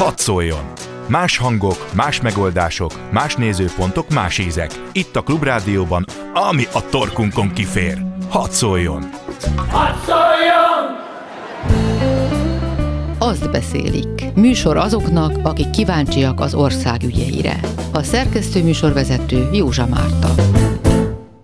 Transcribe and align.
Hadd 0.00 0.16
szóljon! 0.16 0.72
Más 1.06 1.36
hangok, 1.36 1.88
más 1.94 2.20
megoldások, 2.20 2.92
más 3.10 3.34
nézőpontok, 3.36 4.08
más 4.08 4.38
ízek. 4.38 4.70
Itt 4.92 5.16
a 5.16 5.20
Klubrádióban, 5.20 6.04
ami 6.34 6.62
a 6.72 6.88
torkunkon 6.88 7.52
kifér. 7.52 7.98
Hadd 8.28 8.50
szóljon! 8.50 9.10
Hadd 9.68 9.94
szóljon! 10.06 10.98
Azt 13.18 13.50
beszélik. 13.50 14.34
Műsor 14.34 14.76
azoknak, 14.76 15.38
akik 15.42 15.70
kíváncsiak 15.70 16.40
az 16.40 16.54
ország 16.54 17.02
ügyeire. 17.02 17.60
A 17.92 18.02
szerkesztő 18.02 18.62
műsorvezető 18.62 19.48
Józsa 19.52 19.86
Márta. 19.86 20.34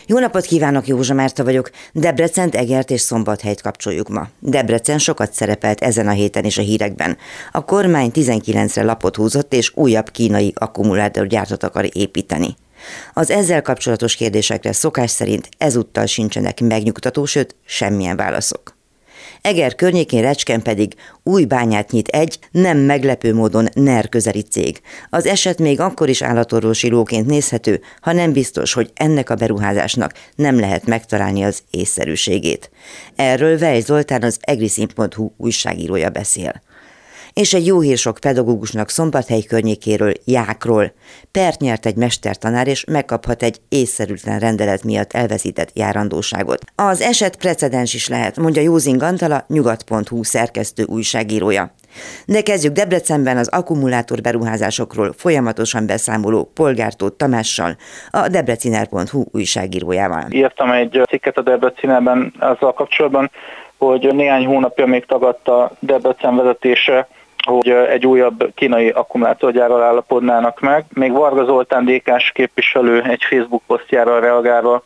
Jó 0.09 0.19
napot 0.19 0.45
kívánok, 0.45 0.87
Józsa 0.87 1.15
Márta 1.15 1.45
vagyok. 1.45 1.71
Debrecent, 1.93 2.55
Egert 2.55 2.91
és 2.91 3.01
Szombathelyt 3.01 3.61
kapcsoljuk 3.61 4.09
ma. 4.09 4.29
Debrecen 4.39 4.99
sokat 4.99 5.33
szerepelt 5.33 5.81
ezen 5.81 6.09
a 6.09 6.11
héten 6.11 6.45
is 6.45 6.59
a 6.59 6.63
hírekben. 6.63 7.17
A 7.53 7.65
kormány 7.65 8.11
19-re 8.15 8.83
lapot 8.83 9.17
húzott 9.17 9.53
és 9.53 9.73
újabb 9.75 10.11
kínai 10.11 10.53
akkumulátorgyártot 10.57 11.63
akar 11.63 11.89
építeni. 11.93 12.57
Az 13.13 13.31
ezzel 13.31 13.63
kapcsolatos 13.63 14.15
kérdésekre 14.15 14.73
szokás 14.73 15.11
szerint 15.11 15.49
ezúttal 15.59 16.07
sincsenek 16.07 16.61
megnyugtató, 16.61 17.25
sőt 17.25 17.57
semmilyen 17.65 18.17
válaszok. 18.17 18.76
Eger 19.47 19.75
környékén 19.75 20.23
Recsken 20.23 20.63
pedig 20.63 20.95
új 21.23 21.45
bányát 21.45 21.91
nyit 21.91 22.09
egy, 22.09 22.39
nem 22.51 22.79
meglepő 22.79 23.35
módon 23.35 23.69
NER 23.75 24.09
közeli 24.09 24.43
cég. 24.43 24.81
Az 25.11 25.27
eset 25.27 25.59
még 25.59 25.81
akkor 25.81 26.09
is 26.09 26.23
állatorvosi 26.23 26.89
lóként 26.89 27.27
nézhető, 27.27 27.81
ha 28.01 28.13
nem 28.13 28.33
biztos, 28.33 28.73
hogy 28.73 28.91
ennek 28.95 29.31
a 29.31 29.35
beruházásnak 29.35 30.13
nem 30.35 30.61
lehet 30.61 30.87
megtalálni 30.87 31.43
az 31.43 31.63
észszerűségét. 31.71 32.71
Erről 33.17 33.59
Vej 33.59 33.81
Zoltán 33.81 34.23
az 34.23 34.39
egriszint.hu 34.41 35.31
újságírója 35.37 36.11
beszél 36.11 36.63
és 37.41 37.55
egy 37.55 37.67
jó 37.67 37.81
hír 37.81 37.97
sok 37.97 38.19
pedagógusnak 38.21 38.89
Szombathely 38.89 39.43
környékéről, 39.43 40.13
Jákról. 40.25 40.93
Pert 41.31 41.61
nyert 41.61 41.87
egy 41.87 41.97
mestertanár, 41.97 42.67
és 42.67 42.85
megkaphat 42.85 43.43
egy 43.43 43.57
észszerűtlen 43.69 44.39
rendelet 44.39 44.85
miatt 44.85 45.13
elveszített 45.13 45.71
járandóságot. 45.75 46.65
Az 46.75 47.01
eset 47.01 47.37
precedens 47.37 47.95
is 47.95 48.09
lehet, 48.09 48.37
mondja 48.37 48.63
Józing 48.63 49.03
Antala, 49.03 49.45
nyugat.hu 49.49 50.23
szerkesztő 50.23 50.85
újságírója. 50.87 51.75
De 52.27 52.43
kezdjük 52.43 52.73
Debrecenben 52.73 53.37
az 53.37 53.49
akkumulátor 53.49 54.21
beruházásokról 54.21 55.13
folyamatosan 55.17 55.87
beszámoló 55.87 56.51
Polgártó 56.55 57.09
Tamással, 57.09 57.77
a 58.11 58.29
debreciner.hu 58.29 59.25
újságírójával. 59.33 60.25
Írtam 60.31 60.71
egy 60.71 61.01
cikket 61.09 61.37
a 61.37 61.43
Debrecinerben 61.43 62.33
azzal 62.39 62.73
kapcsolatban, 62.73 63.31
hogy 63.79 64.15
néhány 64.15 64.47
hónapja 64.47 64.87
még 64.87 65.07
tagadta 65.07 65.73
Debrecen 65.79 66.37
vezetése 66.37 67.09
hogy 67.47 67.69
egy 67.69 68.07
újabb 68.07 68.51
kínai 68.55 68.89
akkumulátorgyárral 68.89 69.83
állapodnának 69.83 70.61
meg. 70.61 70.85
Még 70.89 71.13
Varga 71.13 71.45
Zoltán 71.45 71.85
Dékás 71.85 72.31
képviselő 72.35 73.03
egy 73.03 73.25
Facebook 73.25 73.63
posztjára 73.67 74.19
reagálva 74.19 74.85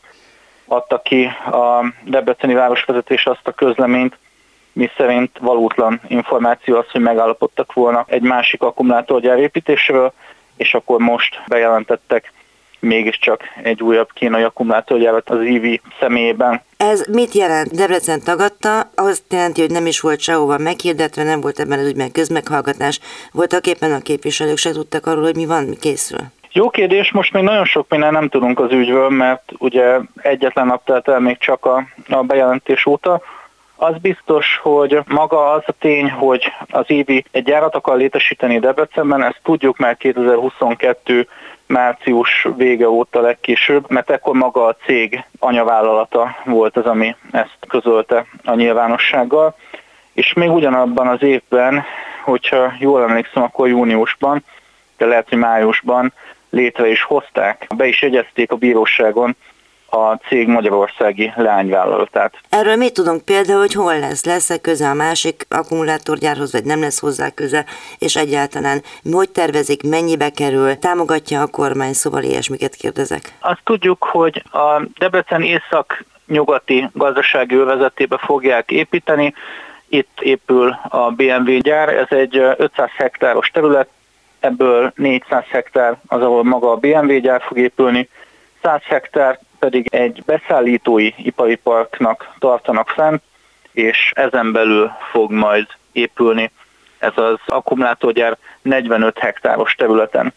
adta 0.67 0.98
ki 0.98 1.25
a 1.50 1.84
Debreceni 2.05 2.55
városvezetés 2.55 3.27
azt 3.27 3.47
a 3.47 3.52
közleményt, 3.52 4.19
mi 4.72 4.91
szerint 4.97 5.39
valótlan 5.39 6.00
információ 6.08 6.77
az, 6.77 6.91
hogy 6.91 7.00
megállapodtak 7.00 7.72
volna 7.72 8.05
egy 8.08 8.22
másik 8.22 8.62
akkumulátorgyár 8.62 9.39
építésről, 9.39 10.12
és 10.56 10.74
akkor 10.74 11.00
most 11.00 11.41
bejelentettek 11.47 12.33
mégiscsak 12.81 13.42
egy 13.62 13.83
újabb 13.83 14.09
kínai 14.12 14.42
akkumulátorgyárat 14.42 15.31
az 15.31 15.39
EV 15.39 15.64
személyében. 16.00 16.62
Ez 16.77 17.06
mit 17.09 17.33
jelent? 17.33 17.75
Debrecen 17.75 18.20
tagadta, 18.25 18.91
azt 18.95 19.25
jelenti, 19.31 19.61
hogy 19.61 19.70
nem 19.70 19.86
is 19.86 20.00
volt 20.00 20.20
sehova 20.20 20.59
meghirdetve, 20.59 21.23
nem 21.23 21.41
volt 21.41 21.58
ebben 21.58 21.78
az 21.78 21.86
ügyben 21.86 22.12
közmeghallgatás. 22.12 23.01
Voltak 23.33 23.67
éppen 23.67 23.92
a 23.92 24.01
képviselők 24.01 24.56
se 24.56 24.70
tudtak 24.70 25.06
arról, 25.06 25.23
hogy 25.23 25.36
mi 25.36 25.47
van, 25.47 25.64
mi 25.64 25.77
készül. 25.77 26.19
Jó 26.53 26.70
kérdés, 26.70 27.12
most 27.12 27.33
még 27.33 27.42
nagyon 27.42 27.64
sok 27.64 27.86
minden 27.89 28.12
nem 28.12 28.28
tudunk 28.28 28.61
az 28.61 28.73
ügyről, 28.73 29.08
mert 29.08 29.53
ugye 29.58 29.98
egyetlen 30.17 30.67
nap 30.67 30.85
telt 30.85 31.08
el 31.08 31.20
még 31.20 31.39
csak 31.39 31.64
a, 31.64 31.85
a 32.08 32.23
bejelentés 32.23 32.86
óta. 32.86 33.20
Az 33.77 33.98
biztos, 33.98 34.58
hogy 34.63 34.98
maga 35.07 35.51
az 35.51 35.63
a 35.67 35.73
tény, 35.79 36.11
hogy 36.11 36.52
az 36.70 36.85
évi 36.86 37.24
egy 37.30 37.45
gyárat 37.45 37.74
akar 37.74 37.96
létesíteni 37.96 38.58
Debrecenben, 38.58 39.23
ezt 39.23 39.40
tudjuk 39.42 39.79
már 39.79 39.96
2022 39.96 41.29
március 41.70 42.47
vége 42.57 42.89
óta 42.89 43.20
legkésőbb, 43.20 43.91
mert 43.91 44.11
ekkor 44.11 44.35
maga 44.35 44.64
a 44.64 44.77
cég 44.85 45.25
anyavállalata 45.39 46.36
volt 46.45 46.77
az, 46.77 46.86
ami 46.86 47.17
ezt 47.31 47.58
közölte 47.69 48.25
a 48.45 48.55
nyilvánossággal. 48.55 49.57
És 50.13 50.33
még 50.33 50.51
ugyanabban 50.51 51.07
az 51.07 51.23
évben, 51.23 51.85
hogyha 52.25 52.73
jól 52.79 53.03
emlékszem, 53.03 53.42
akkor 53.42 53.69
júniusban, 53.69 54.45
de 54.97 55.07
lehet, 55.07 55.29
hogy 55.29 55.39
májusban 55.39 56.13
létre 56.51 56.89
is 56.89 57.03
hozták, 57.03 57.67
be 57.77 57.87
is 57.87 58.02
jegyezték 58.02 58.52
a 58.52 58.57
bíróságon 58.57 59.37
a 59.90 60.14
cég 60.28 60.48
magyarországi 60.48 61.33
leányvállalatát. 61.36 62.34
Erről 62.48 62.77
mit 62.77 62.95
tudunk 62.95 63.24
például, 63.24 63.58
hogy 63.58 63.73
hol 63.73 63.98
lesz? 63.98 64.24
Lesz-e 64.24 64.58
köze 64.58 64.89
a 64.89 64.95
másik 64.95 65.46
akkumulátorgyárhoz, 65.48 66.52
vagy 66.52 66.64
nem 66.64 66.80
lesz 66.80 67.01
hozzá 67.01 67.30
köze, 67.30 67.64
és 67.98 68.17
egyáltalán 68.17 68.83
hogy 69.12 69.30
tervezik, 69.30 69.83
mennyibe 69.83 70.30
kerül, 70.30 70.78
támogatja 70.78 71.42
a 71.42 71.46
kormány, 71.46 71.92
szóval 71.92 72.23
ilyesmiket 72.23 72.74
kérdezek. 72.74 73.20
Azt 73.40 73.61
tudjuk, 73.64 74.05
hogy 74.05 74.42
a 74.52 74.83
Debrecen 74.98 75.42
észak 75.42 76.05
nyugati 76.27 76.89
gazdasági 76.92 77.55
övezetébe 77.55 78.18
fogják 78.18 78.70
építeni. 78.70 79.34
Itt 79.89 80.20
épül 80.20 80.78
a 80.89 81.11
BMW 81.11 81.58
gyár, 81.58 81.89
ez 81.89 82.07
egy 82.08 82.36
500 82.57 82.90
hektáros 82.96 83.48
terület, 83.48 83.89
ebből 84.40 84.92
400 84.96 85.45
hektár 85.48 85.98
az, 86.07 86.22
ahol 86.22 86.45
maga 86.45 86.70
a 86.70 86.77
BMW 86.77 87.18
gyár 87.18 87.42
fog 87.42 87.58
épülni, 87.58 88.08
100 88.62 88.80
hektár 88.83 89.39
pedig 89.60 89.86
egy 89.94 90.22
beszállítói 90.26 91.10
ipari 91.16 91.56
parknak 91.56 92.34
tartanak 92.38 92.88
fent, 92.88 93.22
és 93.72 94.12
ezen 94.14 94.52
belül 94.52 94.90
fog 95.12 95.32
majd 95.32 95.66
épülni 95.92 96.50
ez 97.00 97.12
az 97.14 97.38
akkumulátorgyár 97.46 98.36
45 98.62 99.18
hektáros 99.18 99.74
területen. 99.74 100.32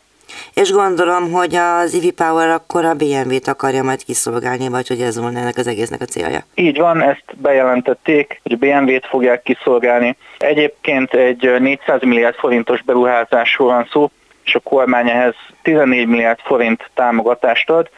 És 0.53 0.72
gondolom, 0.72 1.31
hogy 1.31 1.56
az 1.56 1.95
EV 1.95 2.25
Power 2.25 2.50
akkor 2.50 2.85
a 2.85 2.94
BMW-t 2.94 3.47
akarja 3.47 3.84
majd 3.84 4.03
kiszolgálni, 4.03 4.69
vagy 4.69 4.88
hogy 4.88 5.01
ez 5.01 5.19
volna 5.19 5.40
ennek 5.40 5.57
az 5.57 5.67
egésznek 5.67 6.01
a 6.01 6.05
célja? 6.05 6.40
Így 6.55 6.78
van, 6.78 7.01
ezt 7.01 7.23
bejelentették, 7.35 8.40
hogy 8.44 8.51
a 8.51 8.66
BMW-t 8.66 9.05
fogják 9.05 9.41
kiszolgálni. 9.41 10.17
Egyébként 10.38 11.13
egy 11.13 11.55
400 11.59 12.01
milliárd 12.01 12.35
forintos 12.35 12.81
beruházásról 12.81 13.67
van 13.67 13.88
szó, 13.91 14.11
és 14.44 14.55
a 14.55 14.59
kormány 14.59 15.09
ehhez 15.09 15.35
14 15.61 16.07
milliárd 16.07 16.40
forint 16.40 16.90
támogatást 16.94 17.69
ad, 17.69 17.90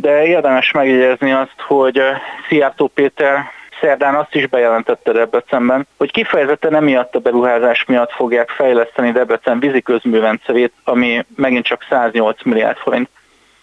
de 0.00 0.26
érdemes 0.26 0.70
megjegyezni 0.70 1.32
azt, 1.32 1.60
hogy 1.66 2.00
Szijjártó 2.48 2.86
Péter 2.86 3.50
szerdán 3.80 4.14
azt 4.14 4.34
is 4.34 4.46
bejelentette 4.46 5.12
Debrecenben, 5.12 5.86
hogy 5.96 6.10
kifejezetten 6.10 6.74
emiatt 6.74 7.14
a 7.14 7.18
beruházás 7.18 7.84
miatt 7.84 8.12
fogják 8.12 8.50
fejleszteni 8.50 9.12
Debrecen 9.12 9.60
vízi 9.60 9.82
közművendszerét, 9.82 10.72
ami 10.84 11.24
megint 11.36 11.64
csak 11.64 11.86
108 11.88 12.42
milliárd 12.42 12.76
forint. 12.76 13.08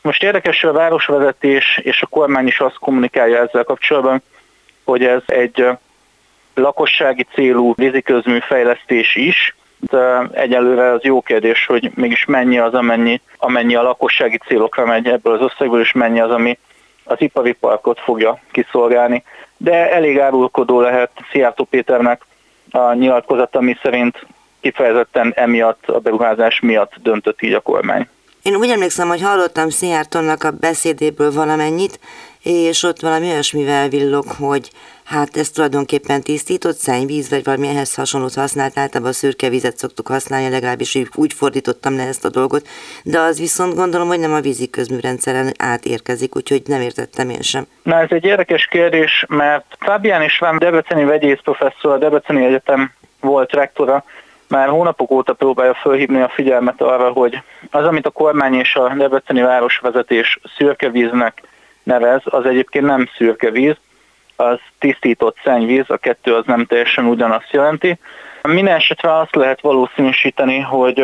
Most 0.02 0.24
érdekes, 0.24 0.62
hogy 0.62 0.70
a 0.70 0.74
városvezetés 0.74 1.80
és 1.84 2.02
a 2.02 2.08
kormány 2.08 2.48
is 2.48 2.60
azt 2.60 2.80
kommunikálja 2.80 3.42
ezzel 3.42 3.64
kapcsolatban, 3.64 4.22
hogy 4.84 5.06
ez 5.06 5.22
egy 5.26 5.68
lakossági 6.54 7.26
célú 7.34 7.74
víziközmű 7.76 8.40
fejlesztés 8.40 9.16
is, 9.16 9.56
egyelőre 10.32 10.92
az 10.92 11.04
jó 11.04 11.22
kérdés, 11.22 11.66
hogy 11.66 11.92
mégis 11.96 12.26
mennyi 12.26 12.60
az, 12.60 12.74
amennyi, 12.74 13.22
amennyi 13.38 13.76
a 13.76 13.82
lakossági 13.82 14.40
célokra 14.48 14.86
megy 14.86 15.08
ebből 15.08 15.34
az 15.34 15.52
összegből, 15.52 15.82
és 15.82 15.92
mennyi 15.92 16.20
az, 16.20 16.32
ami 16.32 16.58
az 17.04 17.22
ipari 17.22 17.54
parkot 17.54 18.00
fogja 18.00 18.40
kiszolgálni. 18.52 19.24
De 19.58 19.92
elég 19.92 20.20
árulkodó 20.20 20.82
lehet 20.82 21.12
Szijjártó 21.32 21.64
Péternek 21.64 22.26
a 22.72 22.94
nyilatkozata, 22.94 23.62
mi 23.62 23.78
szerint 23.82 24.26
kifejezetten 24.62 25.34
emiatt, 25.36 25.88
a 25.88 26.00
beruházás 26.00 26.60
miatt 26.60 26.94
döntött 27.02 27.42
így 27.42 27.54
a 27.54 27.60
kormány. 27.60 28.08
Én 28.42 28.56
úgy 28.56 28.70
emlékszem, 28.70 29.08
hogy 29.08 29.22
hallottam 29.22 29.70
Szijjártónak 29.70 30.44
a 30.44 30.52
beszédéből 30.52 31.32
valamennyit, 31.32 32.00
és 32.44 32.84
ott 32.84 33.00
valami 33.00 33.28
olyasmivel 33.28 33.90
villog, 33.90 34.26
hogy 34.40 34.70
hát 35.06 35.38
ez 35.38 35.50
tulajdonképpen 35.50 36.22
tisztított 36.22 36.76
szennyvíz, 36.76 37.30
vagy 37.30 37.44
valami 37.44 37.68
ehhez 37.68 37.96
hasonlót 37.96 38.34
használt, 38.34 38.78
általában 38.78 39.12
a 39.12 39.14
szürke 39.14 39.50
vizet 39.50 39.78
szoktuk 39.78 40.08
használni, 40.08 40.50
legalábbis 40.50 40.98
úgy 41.16 41.34
fordítottam 41.34 41.96
le 41.96 42.04
ezt 42.08 42.26
a 42.26 42.30
dolgot, 42.30 42.68
de 43.04 43.20
az 43.20 43.40
viszont 43.40 43.76
gondolom, 43.76 44.08
hogy 44.08 44.20
nem 44.20 44.34
a 44.34 44.40
vízi 44.40 44.70
közműrendszeren 44.70 45.52
átérkezik, 45.58 46.36
úgyhogy 46.36 46.62
nem 46.66 46.82
értettem 46.82 47.30
én 47.30 47.42
sem. 47.42 47.68
Na 47.84 48.00
ez 48.00 48.10
egy 48.10 48.26
érdekes 48.26 48.66
kérdés, 48.66 49.26
mert 49.28 49.66
Fabián 49.80 50.22
István 50.22 50.58
Debreceni 50.58 51.04
vegyész 51.04 51.40
professzor, 51.44 51.92
a 51.92 51.98
Debreceni 51.98 52.46
Egyetem 52.46 52.92
volt 53.20 53.52
rektora, 53.52 54.04
már 54.48 54.68
hónapok 54.68 55.12
óta 55.12 55.34
próbálja 55.34 55.74
fölhívni 55.74 56.22
a 56.22 56.30
figyelmet 56.30 56.82
arra, 56.82 57.10
hogy 57.10 57.42
az, 57.72 57.86
amit 57.86 58.06
a 58.06 58.10
kormány 58.10 58.54
és 58.54 58.76
a 58.76 58.94
Debreceni 58.98 59.42
városvezetés 59.42 60.40
szürkevíznek 60.58 61.42
nevez, 61.84 62.22
az 62.24 62.46
egyébként 62.46 62.86
nem 62.86 63.10
szürke 63.18 63.50
víz, 63.50 63.76
az 64.36 64.60
tisztított 64.80 65.38
szennyvíz, 65.44 65.86
a 65.88 65.98
kettő 65.98 66.36
az 66.36 66.46
nem 66.46 66.66
teljesen 66.66 67.06
ugyanazt 67.06 67.52
jelenti. 67.52 68.00
Minden 68.42 68.76
esetre 68.76 69.18
azt 69.18 69.36
lehet 69.36 69.62
valószínűsíteni, 69.62 70.60
hogy 70.60 71.04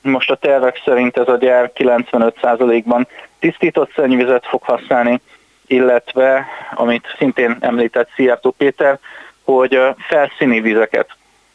most 0.00 0.30
a 0.30 0.34
tervek 0.34 0.82
szerint 0.84 1.16
ez 1.16 1.28
a 1.28 1.36
gyár 1.36 1.72
95%-ban 1.74 3.06
tisztított 3.38 3.92
szennyvizet 3.94 4.46
fog 4.46 4.62
használni, 4.62 5.20
illetve, 5.66 6.46
amit 6.74 7.14
szintén 7.18 7.56
említett 7.60 8.10
Szijjártó 8.14 8.50
Péter, 8.50 8.98
hogy 9.44 9.80
felszíni 9.98 10.60
vizeket 10.60 11.08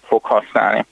fog 0.05 0.23
használni. 0.23 0.85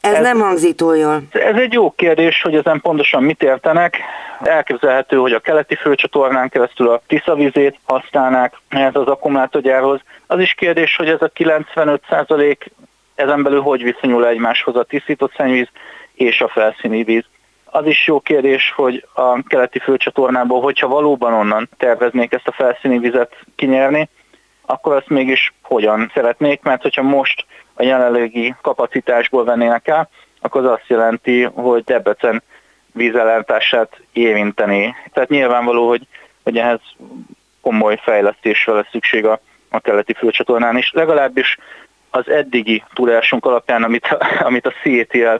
Ez, 0.00 0.12
ez 0.12 0.22
nem 0.22 0.40
hangzik 0.40 0.74
túl 0.74 0.96
jól. 0.96 1.22
Ez 1.30 1.56
egy 1.56 1.72
jó 1.72 1.90
kérdés, 1.90 2.42
hogy 2.42 2.54
ezen 2.54 2.80
pontosan 2.80 3.22
mit 3.22 3.42
értenek. 3.42 3.98
Elképzelhető, 4.42 5.16
hogy 5.16 5.32
a 5.32 5.40
keleti 5.40 5.74
főcsatornán 5.74 6.48
keresztül 6.48 6.88
a 6.88 7.02
Tisza 7.06 7.34
vizét 7.34 7.78
használnák 7.84 8.60
ehhez 8.68 8.94
az 8.94 9.06
akkumulátorgyárhoz. 9.06 10.00
Az 10.26 10.40
is 10.40 10.54
kérdés, 10.54 10.96
hogy 10.96 11.08
ez 11.08 11.22
a 11.22 11.30
95% 11.34 12.56
ezen 13.14 13.42
belül 13.42 13.60
hogy 13.60 13.82
viszonyul 13.82 14.26
egymáshoz 14.26 14.76
a 14.76 14.84
tisztított 14.84 15.34
szennyvíz 15.36 15.68
és 16.14 16.40
a 16.40 16.48
felszíni 16.48 17.02
víz. 17.02 17.24
Az 17.64 17.86
is 17.86 18.06
jó 18.06 18.20
kérdés, 18.20 18.72
hogy 18.76 19.06
a 19.14 19.42
keleti 19.42 19.78
főcsatornából, 19.78 20.60
hogyha 20.60 20.88
valóban 20.88 21.32
onnan 21.32 21.68
terveznék 21.76 22.32
ezt 22.32 22.48
a 22.48 22.52
felszíni 22.52 22.98
vizet 22.98 23.36
kinyerni, 23.56 24.08
akkor 24.66 24.96
azt 24.96 25.08
mégis 25.08 25.52
hogyan 25.62 26.10
szeretnék, 26.14 26.62
mert 26.62 26.82
hogyha 26.82 27.02
most 27.02 27.46
a 27.74 27.82
jelenlegi 27.82 28.54
kapacitásból 28.62 29.44
vennének 29.44 29.88
el, 29.88 30.08
akkor 30.40 30.64
az 30.64 30.70
azt 30.70 30.88
jelenti, 30.88 31.42
hogy 31.42 31.84
Debrecen 31.84 32.42
vízellátását 32.92 34.00
érinteni. 34.12 34.94
Tehát 35.12 35.28
nyilvánvaló, 35.28 35.88
hogy, 35.88 36.06
hogy 36.42 36.58
ehhez 36.58 36.80
komoly 37.60 37.98
fejlesztésre 38.02 38.72
lesz 38.72 38.88
szükség 38.90 39.26
a, 39.26 39.40
a 39.70 39.80
keleti 39.80 40.12
főcsatornán 40.12 40.76
is. 40.76 40.92
Legalábbis 40.92 41.58
az 42.10 42.28
eddigi 42.28 42.84
tudásunk 42.92 43.46
alapján, 43.46 43.82
amit, 43.82 44.06
amit 44.48 44.66
a 44.66 44.72
CETL 44.82 45.36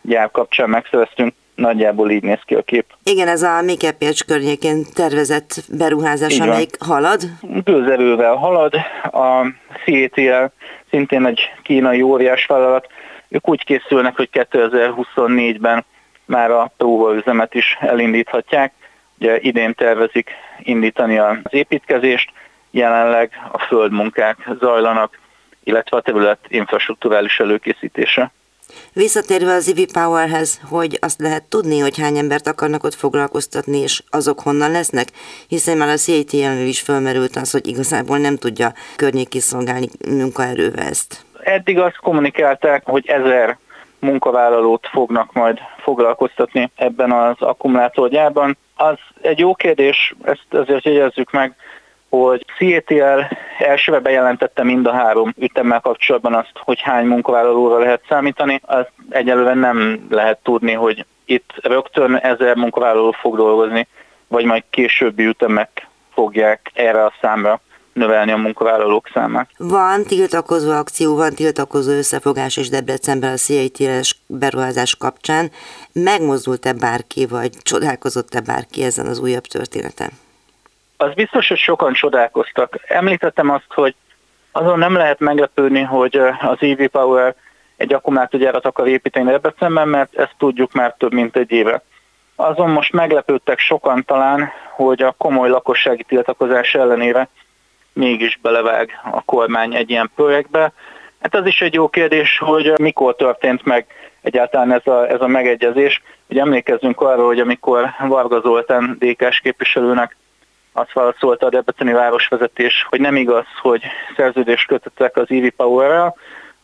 gyár 0.00 0.30
kapcsán 0.30 0.68
megszereztünk, 0.68 1.34
nagyjából 1.58 2.10
így 2.10 2.22
néz 2.22 2.40
ki 2.44 2.54
a 2.54 2.62
kép. 2.62 2.84
Igen, 3.02 3.28
ez 3.28 3.42
a 3.42 3.62
Mikepércs 3.62 4.24
környékén 4.24 4.84
tervezett 4.94 5.64
beruházás, 5.68 6.34
Igen. 6.34 6.48
amelyik 6.48 6.76
halad? 6.80 7.22
Gőzerővel 7.64 8.34
halad. 8.34 8.74
A 9.02 9.46
CETL 9.84 10.44
szintén 10.90 11.26
egy 11.26 11.40
kínai 11.62 12.02
óriás 12.02 12.46
vállalat. 12.46 12.86
Ők 13.28 13.48
úgy 13.48 13.64
készülnek, 13.64 14.16
hogy 14.16 14.28
2024-ben 14.32 15.84
már 16.24 16.50
a 16.50 16.72
próbaüzemet 16.76 17.54
is 17.54 17.76
elindíthatják. 17.80 18.72
Ugye 19.18 19.38
idén 19.40 19.74
tervezik 19.74 20.30
indítani 20.58 21.18
az 21.18 21.36
építkezést, 21.50 22.30
jelenleg 22.70 23.30
a 23.52 23.58
földmunkák 23.58 24.48
zajlanak, 24.60 25.18
illetve 25.64 25.96
a 25.96 26.00
terület 26.00 26.38
infrastruktúrális 26.48 27.40
előkészítése. 27.40 28.32
Visszatérve 28.92 29.52
az 29.52 29.68
Ivy 29.68 29.86
Powerhez, 29.92 30.60
hogy 30.68 30.98
azt 31.00 31.20
lehet 31.20 31.42
tudni, 31.42 31.78
hogy 31.78 31.98
hány 31.98 32.16
embert 32.16 32.46
akarnak 32.46 32.84
ott 32.84 32.94
foglalkoztatni, 32.94 33.78
és 33.78 34.02
azok 34.10 34.40
honnan 34.40 34.70
lesznek, 34.70 35.08
hiszen 35.48 35.76
már 35.76 35.88
a 35.88 35.96
CATM-nél 35.96 36.66
is 36.66 36.80
fölmerült 36.80 37.36
az, 37.36 37.50
hogy 37.50 37.66
igazából 37.66 38.18
nem 38.18 38.36
tudja 38.36 38.72
környéki 38.96 39.40
szolgálni 39.40 39.88
munkaerővel 40.08 40.86
ezt. 40.86 41.24
Eddig 41.42 41.78
azt 41.78 41.96
kommunikálták, 41.96 42.82
hogy 42.84 43.06
ezer 43.06 43.58
munkavállalót 43.98 44.86
fognak 44.86 45.32
majd 45.32 45.58
foglalkoztatni 45.82 46.70
ebben 46.76 47.12
az 47.12 47.36
akkumulátorgyárban. 47.38 48.56
Az 48.76 48.98
egy 49.20 49.38
jó 49.38 49.54
kérdés, 49.54 50.14
ezt 50.22 50.46
azért 50.50 50.84
jegyezzük 50.84 51.30
meg, 51.30 51.54
hogy 52.08 52.44
CETL 52.58 53.20
elsőre 53.58 53.98
bejelentette 53.98 54.62
mind 54.62 54.86
a 54.86 54.92
három 54.92 55.34
ütemmel 55.38 55.80
kapcsolatban 55.80 56.34
azt, 56.34 56.52
hogy 56.54 56.80
hány 56.80 57.06
munkavállalóra 57.06 57.78
lehet 57.78 58.02
számítani. 58.08 58.60
Az 58.64 58.86
egyelőre 59.10 59.54
nem 59.54 60.06
lehet 60.10 60.38
tudni, 60.42 60.72
hogy 60.72 61.04
itt 61.24 61.50
rögtön 61.62 62.16
ezer 62.16 62.56
munkavállaló 62.56 63.10
fog 63.10 63.36
dolgozni, 63.36 63.86
vagy 64.28 64.44
majd 64.44 64.62
későbbi 64.70 65.24
ütemek 65.26 65.86
fogják 66.12 66.70
erre 66.74 67.04
a 67.04 67.12
számra 67.20 67.60
növelni 67.92 68.32
a 68.32 68.36
munkavállalók 68.36 69.10
számát. 69.14 69.50
Van 69.58 70.04
tiltakozó 70.04 70.70
akció, 70.70 71.16
van 71.16 71.34
tiltakozó 71.34 71.90
összefogás 71.90 72.56
és 72.56 72.68
Debrecenben 72.68 73.32
a 73.32 73.36
CIT-es 73.36 74.16
beruházás 74.26 74.96
kapcsán. 74.96 75.50
Megmozdult-e 75.92 76.72
bárki, 76.72 77.26
vagy 77.26 77.50
csodálkozott-e 77.62 78.40
bárki 78.40 78.82
ezen 78.82 79.06
az 79.06 79.18
újabb 79.18 79.44
történeten? 79.44 80.10
Az 81.00 81.14
biztos, 81.14 81.48
hogy 81.48 81.58
sokan 81.58 81.92
csodálkoztak. 81.92 82.78
Említettem 82.86 83.50
azt, 83.50 83.72
hogy 83.74 83.94
azon 84.52 84.78
nem 84.78 84.94
lehet 84.94 85.18
meglepődni, 85.18 85.80
hogy 85.80 86.16
az 86.40 86.56
EV 86.60 86.86
Power 86.86 87.34
egy 87.76 87.92
akkumulátorgyárat 87.92 88.64
akar 88.64 88.88
építeni 88.88 89.30
Debrecenben, 89.30 89.88
mert 89.88 90.18
ezt 90.18 90.34
tudjuk 90.38 90.72
már 90.72 90.94
több 90.98 91.12
mint 91.12 91.36
egy 91.36 91.50
éve. 91.50 91.82
Azon 92.36 92.70
most 92.70 92.92
meglepődtek 92.92 93.58
sokan 93.58 94.04
talán, 94.04 94.50
hogy 94.74 95.02
a 95.02 95.14
komoly 95.18 95.48
lakossági 95.48 96.02
tiltakozás 96.02 96.74
ellenére 96.74 97.28
mégis 97.92 98.38
belevág 98.42 98.90
a 99.12 99.22
kormány 99.22 99.74
egy 99.74 99.90
ilyen 99.90 100.10
projektbe. 100.14 100.72
Hát 101.20 101.34
az 101.34 101.46
is 101.46 101.60
egy 101.60 101.74
jó 101.74 101.88
kérdés, 101.88 102.38
hogy 102.38 102.72
mikor 102.78 103.16
történt 103.16 103.64
meg 103.64 103.86
egyáltalán 104.22 104.72
ez 104.72 104.86
a, 104.86 105.08
ez 105.08 105.20
a 105.20 105.26
megegyezés. 105.26 106.02
Ugye 106.28 106.40
emlékezzünk 106.40 107.00
arra, 107.00 107.24
hogy 107.24 107.40
amikor 107.40 107.94
Varga 107.98 108.40
Zoltán 108.40 108.96
DK-s 109.00 109.40
képviselőnek 109.40 110.16
azt 110.72 110.92
válaszolta 110.92 111.46
a 111.46 111.50
Debreceni 111.50 111.92
városvezetés, 111.92 112.86
hogy 112.88 113.00
nem 113.00 113.16
igaz, 113.16 113.46
hogy 113.60 113.82
szerződést 114.16 114.66
kötöttek 114.66 115.16
az 115.16 115.26
EV 115.28 115.48
Power-rel, 115.56 116.16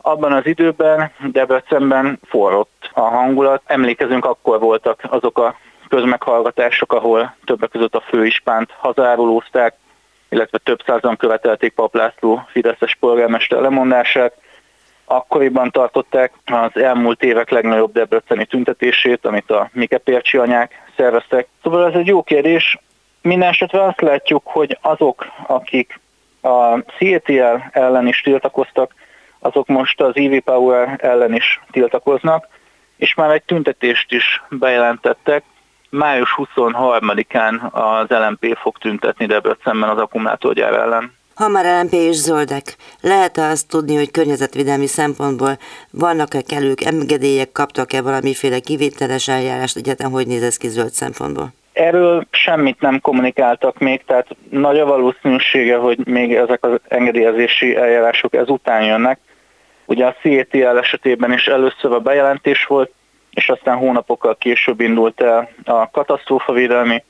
abban 0.07 0.33
az 0.33 0.47
időben 0.47 1.13
Debrecenben 1.33 2.19
forrott 2.25 2.91
a 2.93 3.01
hangulat. 3.01 3.63
Emlékezünk, 3.67 4.25
akkor 4.25 4.61
voltak 4.61 5.01
azok 5.09 5.39
a 5.39 5.57
közmeghallgatások, 5.89 6.93
ahol 6.93 7.35
többek 7.45 7.71
között 7.71 7.95
a 7.95 8.01
főispánt 8.01 8.71
hazárulózták, 8.79 9.75
illetve 10.29 10.59
több 10.59 10.83
százan 10.87 11.17
követelték 11.17 11.75
Pap 11.75 11.95
László 11.95 12.45
Fideszes 12.49 12.97
polgármester 13.01 13.61
lemondását. 13.61 14.35
Akkoriban 15.05 15.71
tartották 15.71 16.33
az 16.45 16.83
elmúlt 16.83 17.23
évek 17.23 17.51
legnagyobb 17.51 17.93
debreceni 17.93 18.45
tüntetését, 18.45 19.27
amit 19.27 19.51
a 19.51 19.69
Mike 19.73 19.99
Pércsi 19.99 20.37
anyák 20.39 20.91
szerveztek. 20.97 21.47
Szóval 21.63 21.87
ez 21.87 21.95
egy 21.95 22.07
jó 22.07 22.23
kérdés, 22.23 22.79
minden 23.25 23.49
esetre 23.49 23.85
azt 23.85 24.01
látjuk, 24.01 24.43
hogy 24.45 24.79
azok, 24.81 25.27
akik 25.47 26.01
a 26.41 26.79
CETL 26.79 27.57
ellen 27.71 28.07
is 28.07 28.21
tiltakoztak, 28.21 28.95
azok 29.39 29.67
most 29.67 30.01
az 30.01 30.17
EV 30.17 30.39
Power 30.39 30.99
ellen 31.03 31.35
is 31.35 31.61
tiltakoznak, 31.71 32.49
és 32.97 33.15
már 33.15 33.31
egy 33.31 33.43
tüntetést 33.43 34.13
is 34.13 34.43
bejelentettek. 34.51 35.45
Május 35.91 36.35
23-án 36.37 37.71
az 37.71 38.09
LMP 38.09 38.57
fog 38.57 38.79
tüntetni 38.79 39.27
Debrecenben 39.27 39.89
az 39.89 39.99
akkumulátorgyár 39.99 40.73
ellen. 40.73 41.13
Ha 41.35 41.49
már 41.49 41.83
LMP 41.83 41.93
és 41.93 42.17
zöldek, 42.17 42.77
lehet 43.01 43.39
-e 43.39 43.43
azt 43.43 43.69
tudni, 43.69 43.97
hogy 43.97 44.11
környezetvédelmi 44.11 44.87
szempontból 44.87 45.59
vannak-e 45.91 46.43
kellők 46.43 46.81
engedélyek, 46.81 47.53
kaptak-e 47.53 48.03
valamiféle 48.03 48.59
kivételes 48.59 49.29
eljárást, 49.29 49.77
egyetem 49.77 50.11
hogy 50.11 50.27
néz 50.27 50.43
ez 50.43 50.57
ki 50.57 50.69
zöld 50.69 50.93
szempontból? 50.93 51.53
Erről 51.75 52.27
semmit 52.31 52.81
nem 52.81 53.01
kommunikáltak 53.01 53.79
még, 53.79 54.05
tehát 54.05 54.27
nagy 54.51 54.79
a 54.79 54.87
valószínűsége, 54.87 55.77
hogy 55.77 56.07
még 56.07 56.35
ezek 56.35 56.65
az 56.65 56.81
engedélyezési 56.89 57.77
eljárások 57.77 58.35
ezután 58.35 58.85
jönnek. 58.85 59.19
Ugye 59.85 60.07
a 60.07 60.17
CETL 60.23 60.79
esetében 60.79 61.33
is 61.33 61.47
először 61.47 61.93
a 61.93 62.01
bejelentés 62.01 62.65
volt, 62.65 62.93
és 63.31 63.49
aztán 63.49 63.77
hónapokkal 63.77 64.37
később 64.37 64.81
indult 64.81 65.21
el 65.21 65.51
a 65.65 65.91
katasztrófavédelmi 65.91 67.03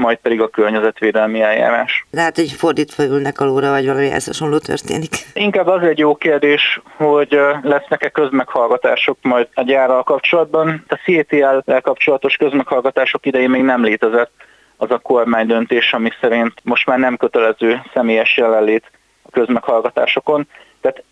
majd 0.00 0.18
pedig 0.18 0.40
a 0.40 0.48
környezetvédelmi 0.48 1.40
eljárás. 1.40 2.06
Lehet, 2.10 2.36
hogy 2.36 2.52
fordítva 2.52 3.04
ülnek 3.04 3.40
alóra, 3.40 3.70
vagy 3.70 3.86
valami 3.86 4.10
ez 4.10 4.26
hasonló 4.26 4.58
történik. 4.58 5.10
Inkább 5.32 5.66
az 5.66 5.82
egy 5.82 5.98
jó 5.98 6.16
kérdés, 6.16 6.80
hogy 6.96 7.40
lesznek-e 7.62 8.08
közmeghallgatások 8.08 9.18
majd 9.22 9.48
a 9.54 9.62
gyárral 9.62 10.02
kapcsolatban. 10.02 10.84
A 10.88 10.94
CTL-el 10.94 11.80
kapcsolatos 11.80 12.36
közmeghallgatások 12.36 13.26
idején 13.26 13.50
még 13.50 13.62
nem 13.62 13.82
létezett 13.84 14.32
az 14.76 14.90
a 14.90 14.98
kormány 14.98 15.46
döntés, 15.46 15.92
ami 15.92 16.10
szerint 16.20 16.52
most 16.62 16.86
már 16.86 16.98
nem 16.98 17.16
kötelező 17.16 17.82
személyes 17.92 18.36
jelenlét 18.36 18.90
a 19.22 19.30
közmeghallgatásokon. 19.30 20.48
Tehát 20.80 21.02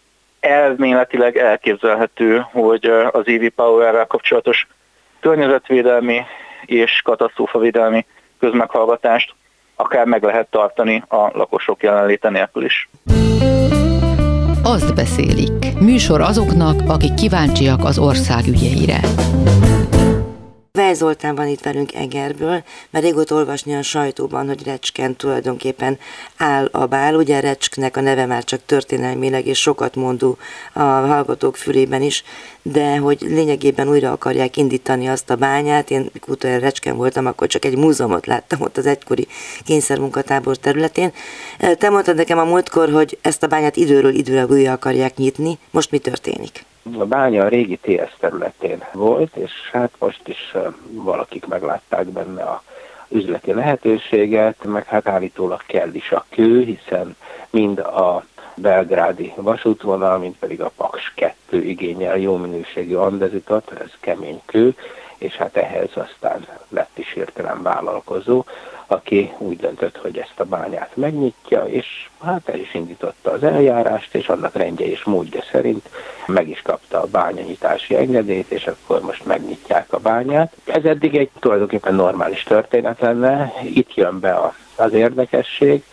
elméletileg 0.41 1.37
elképzelhető, 1.37 2.47
hogy 2.51 2.85
az 3.11 3.27
EV 3.27 3.47
Power-rel 3.55 4.07
kapcsolatos 4.07 4.67
környezetvédelmi 5.21 6.21
és 6.65 7.01
katasztrófavédelmi 7.05 8.07
közmeghallgatást 8.39 9.35
akár 9.79 10.07
meg 10.07 10.23
lehet 10.23 10.51
tartani 10.51 11.03
a 11.09 11.31
lakosok 11.33 11.83
jelenléte 11.83 12.31
nélkül 12.31 12.65
is. 12.65 12.89
Azt 14.63 14.95
beszélik. 14.95 15.79
Műsor 15.81 16.21
azoknak, 16.21 16.81
akik 16.87 17.15
kíváncsiak 17.15 17.85
az 17.85 17.99
ország 17.99 18.47
ügyeire. 18.47 19.01
Vej 20.79 20.95
Zoltán 20.95 21.35
van 21.35 21.47
itt 21.47 21.61
velünk 21.61 21.95
Egerből, 21.95 22.63
mert 22.91 23.05
régóta 23.05 23.35
olvasni 23.35 23.75
a 23.75 23.83
sajtóban, 23.83 24.47
hogy 24.47 24.65
Recsken 24.65 25.17
tulajdonképpen 25.17 25.99
áll 26.37 26.69
a 26.73 26.87
bál. 26.87 27.15
Ugye 27.15 27.41
Recsknek 27.41 27.97
a 27.97 28.01
neve 28.01 28.27
már 28.27 28.45
csak 28.45 28.61
történelmileg 28.67 29.47
és 29.47 29.59
sokat 29.59 29.95
mondó 29.95 30.37
a 30.73 30.81
hallgatók 30.81 31.57
fülében 31.57 32.03
is, 32.03 32.25
de 32.63 32.97
hogy 32.97 33.21
lényegében 33.21 33.89
újra 33.89 34.13
akarják 34.13 34.57
indítani 34.57 35.09
azt 35.09 35.31
a 35.31 35.37
bányát. 35.37 35.91
Én 35.91 36.11
utoljára 36.27 36.63
Recsken 36.63 36.97
voltam, 36.97 37.27
akkor 37.27 37.47
csak 37.47 37.65
egy 37.65 37.77
múzeumot 37.77 38.27
láttam 38.27 38.61
ott 38.61 38.77
az 38.77 38.87
egykori 38.87 39.27
kényszermunkatábor 39.65 40.57
területén. 40.57 41.13
Te 41.79 41.91
mondtad 41.91 42.17
nekem 42.17 42.39
a 42.39 42.45
múltkor, 42.45 42.91
hogy 42.91 43.19
ezt 43.23 43.43
a 43.43 43.47
bányát 43.47 43.77
időről 43.77 44.15
időre 44.15 44.47
újra 44.47 44.73
akarják 44.73 45.17
nyitni. 45.17 45.59
Most 45.71 45.91
mi 45.91 45.99
történik? 45.99 46.65
A 46.99 47.05
bánya 47.05 47.45
a 47.45 47.49
régi 47.49 47.77
TS 47.77 48.17
területén 48.19 48.85
volt, 48.93 49.37
és 49.37 49.53
hát 49.73 49.91
most 49.99 50.29
is 50.29 50.55
valakik 50.91 51.47
meglátták 51.47 52.07
benne 52.07 52.43
a 52.43 52.63
üzleti 53.09 53.53
lehetőséget, 53.53 54.65
meg 54.65 54.87
hát 54.87 55.09
állítólag 55.09 55.63
kell 55.67 55.93
is 55.93 56.13
a 56.13 56.25
kő, 56.29 56.65
hiszen 56.65 57.17
mind 57.51 57.79
a 57.79 58.25
belgrádi 58.55 59.33
vasútvonal, 59.37 60.19
mint 60.19 60.39
pedig 60.39 60.61
a 60.61 60.73
Paks 60.77 61.13
2 61.15 61.63
igényel 61.63 62.19
jó 62.19 62.37
minőségű 62.37 62.95
andezitot, 62.95 63.73
ez 63.81 63.91
kemény 64.01 64.41
kő, 64.45 64.75
és 65.19 65.37
hát 65.37 65.57
ehhez 65.57 65.91
aztán 65.95 66.47
lett 66.69 66.99
is 66.99 67.13
hirtelen 67.13 67.63
vállalkozó, 67.63 68.45
aki 68.87 69.33
úgy 69.39 69.57
döntött, 69.57 69.97
hogy 69.97 70.19
ezt 70.19 70.41
a 70.41 70.45
bányát 70.45 70.91
megnyitja, 70.95 71.65
és 71.65 72.09
hát 72.23 72.49
el 72.49 72.59
is 72.59 72.75
indította 72.75 73.31
az 73.31 73.43
eljárást, 73.43 74.15
és 74.15 74.29
annak 74.29 74.55
rendje 74.55 74.87
és 74.87 75.05
módja 75.05 75.43
szerint 75.51 75.89
meg 76.27 76.49
is 76.49 76.63
kapta 76.63 77.01
a 77.01 77.07
bányanyitási 77.07 77.97
engedélyt, 77.97 78.51
és 78.51 78.67
akkor 78.67 79.01
most 79.01 79.25
megnyitják 79.25 79.93
a 79.93 79.99
bányát. 79.99 80.53
Ez 80.65 80.85
eddig 80.85 81.17
egy 81.17 81.31
tulajdonképpen 81.39 81.95
normális 81.95 82.43
történet 82.43 83.01
lenne, 83.01 83.53
itt 83.63 83.95
jön 83.95 84.21
be 84.21 84.53
az 84.77 84.93
érdekesség, 84.93 85.85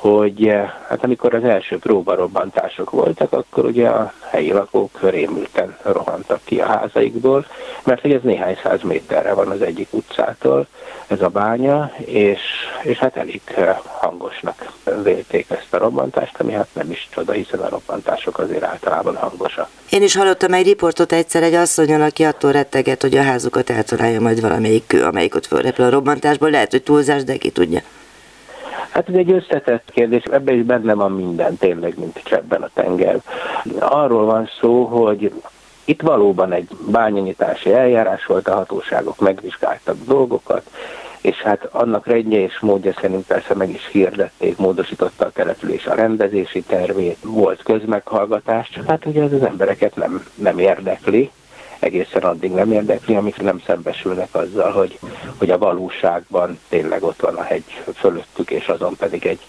hogy 0.00 0.48
eh, 0.48 0.70
hát 0.88 1.04
amikor 1.04 1.34
az 1.34 1.44
első 1.44 1.78
próbarobbantások 1.78 2.90
voltak, 2.90 3.32
akkor 3.32 3.64
ugye 3.64 3.88
a 3.88 4.12
helyi 4.30 4.52
lakók 4.52 5.10
rémülten 5.10 5.76
rohantak 5.82 6.40
ki 6.44 6.60
a 6.60 6.66
házaikból, 6.66 7.46
mert 7.84 8.00
hogy 8.00 8.12
ez 8.12 8.22
néhány 8.22 8.58
száz 8.62 8.82
méterre 8.82 9.34
van 9.34 9.48
az 9.48 9.62
egyik 9.62 9.88
utcától, 9.90 10.66
ez 11.06 11.22
a 11.22 11.28
bánya, 11.28 11.92
és, 11.96 12.40
és 12.82 12.98
hát 12.98 13.16
elég 13.16 13.40
eh, 13.56 13.76
hangosnak 13.82 14.72
vélték 15.02 15.46
ezt 15.50 15.74
a 15.74 15.78
robbantást, 15.78 16.40
ami 16.40 16.52
hát 16.52 16.68
nem 16.72 16.90
is 16.90 17.08
csoda, 17.14 17.32
hiszen 17.32 17.60
a 17.60 17.68
robbantások 17.68 18.38
azért 18.38 18.64
általában 18.64 19.16
hangosak. 19.16 19.68
Én 19.90 20.02
is 20.02 20.16
hallottam 20.16 20.52
egy 20.52 20.66
riportot 20.66 21.12
egyszer 21.12 21.42
egy 21.42 21.54
asszonyon, 21.54 22.00
aki 22.00 22.24
attól 22.24 22.52
retteget, 22.52 23.02
hogy 23.02 23.16
a 23.16 23.22
házukat 23.22 23.70
eltalálja 23.70 24.20
majd 24.20 24.40
valamelyik 24.40 24.86
kő, 24.86 25.04
amelyik 25.04 25.34
ott 25.34 25.46
fölrepül 25.46 25.84
a 25.84 25.90
robbantásból. 25.90 26.50
Lehet, 26.50 26.70
hogy 26.70 26.82
túlzás, 26.82 27.24
de 27.24 27.36
ki 27.36 27.50
tudja. 27.50 27.80
Hát 28.90 29.08
ez 29.08 29.14
egy 29.14 29.32
összetett 29.32 29.90
kérdés, 29.90 30.22
ebben 30.22 30.54
is 30.54 30.62
benne 30.62 30.94
van 30.94 31.12
minden 31.12 31.56
tényleg, 31.56 31.98
mint 31.98 32.20
csebben 32.24 32.62
a 32.62 32.70
tenger. 32.74 33.20
Arról 33.78 34.24
van 34.24 34.48
szó, 34.60 34.84
hogy 34.84 35.32
itt 35.84 36.02
valóban 36.02 36.52
egy 36.52 36.68
bányanyitási 36.90 37.72
eljárás 37.72 38.26
volt, 38.26 38.48
a 38.48 38.54
hatóságok 38.54 39.20
megvizsgáltak 39.20 39.96
dolgokat, 40.06 40.70
és 41.20 41.36
hát 41.36 41.68
annak 41.70 42.06
rendje 42.06 42.38
és 42.38 42.58
módja 42.60 42.92
szerint 43.00 43.26
persze 43.26 43.54
meg 43.54 43.70
is 43.70 43.88
hirdették, 43.92 44.56
módosította 44.56 45.24
a 45.24 45.30
település 45.30 45.86
a 45.86 45.94
rendezési 45.94 46.62
tervét, 46.62 47.18
volt 47.22 47.62
közmeghallgatás, 47.62 48.70
csak 48.70 48.86
hát 48.86 49.06
ugye 49.06 49.22
ez 49.22 49.32
az 49.32 49.42
embereket 49.42 49.96
nem, 49.96 50.26
nem 50.34 50.58
érdekli, 50.58 51.30
egészen 51.80 52.22
addig 52.22 52.52
nem 52.52 52.72
érdekli, 52.72 53.14
amik 53.14 53.40
nem 53.40 53.62
szembesülnek 53.66 54.34
azzal, 54.34 54.70
hogy, 54.70 54.98
hogy 55.38 55.50
a 55.50 55.58
valóságban 55.58 56.58
tényleg 56.68 57.02
ott 57.02 57.20
van 57.20 57.34
a 57.34 57.42
hegy 57.42 57.64
fölöttük, 57.94 58.50
és 58.50 58.68
azon 58.68 58.96
pedig 58.96 59.26
egy 59.26 59.40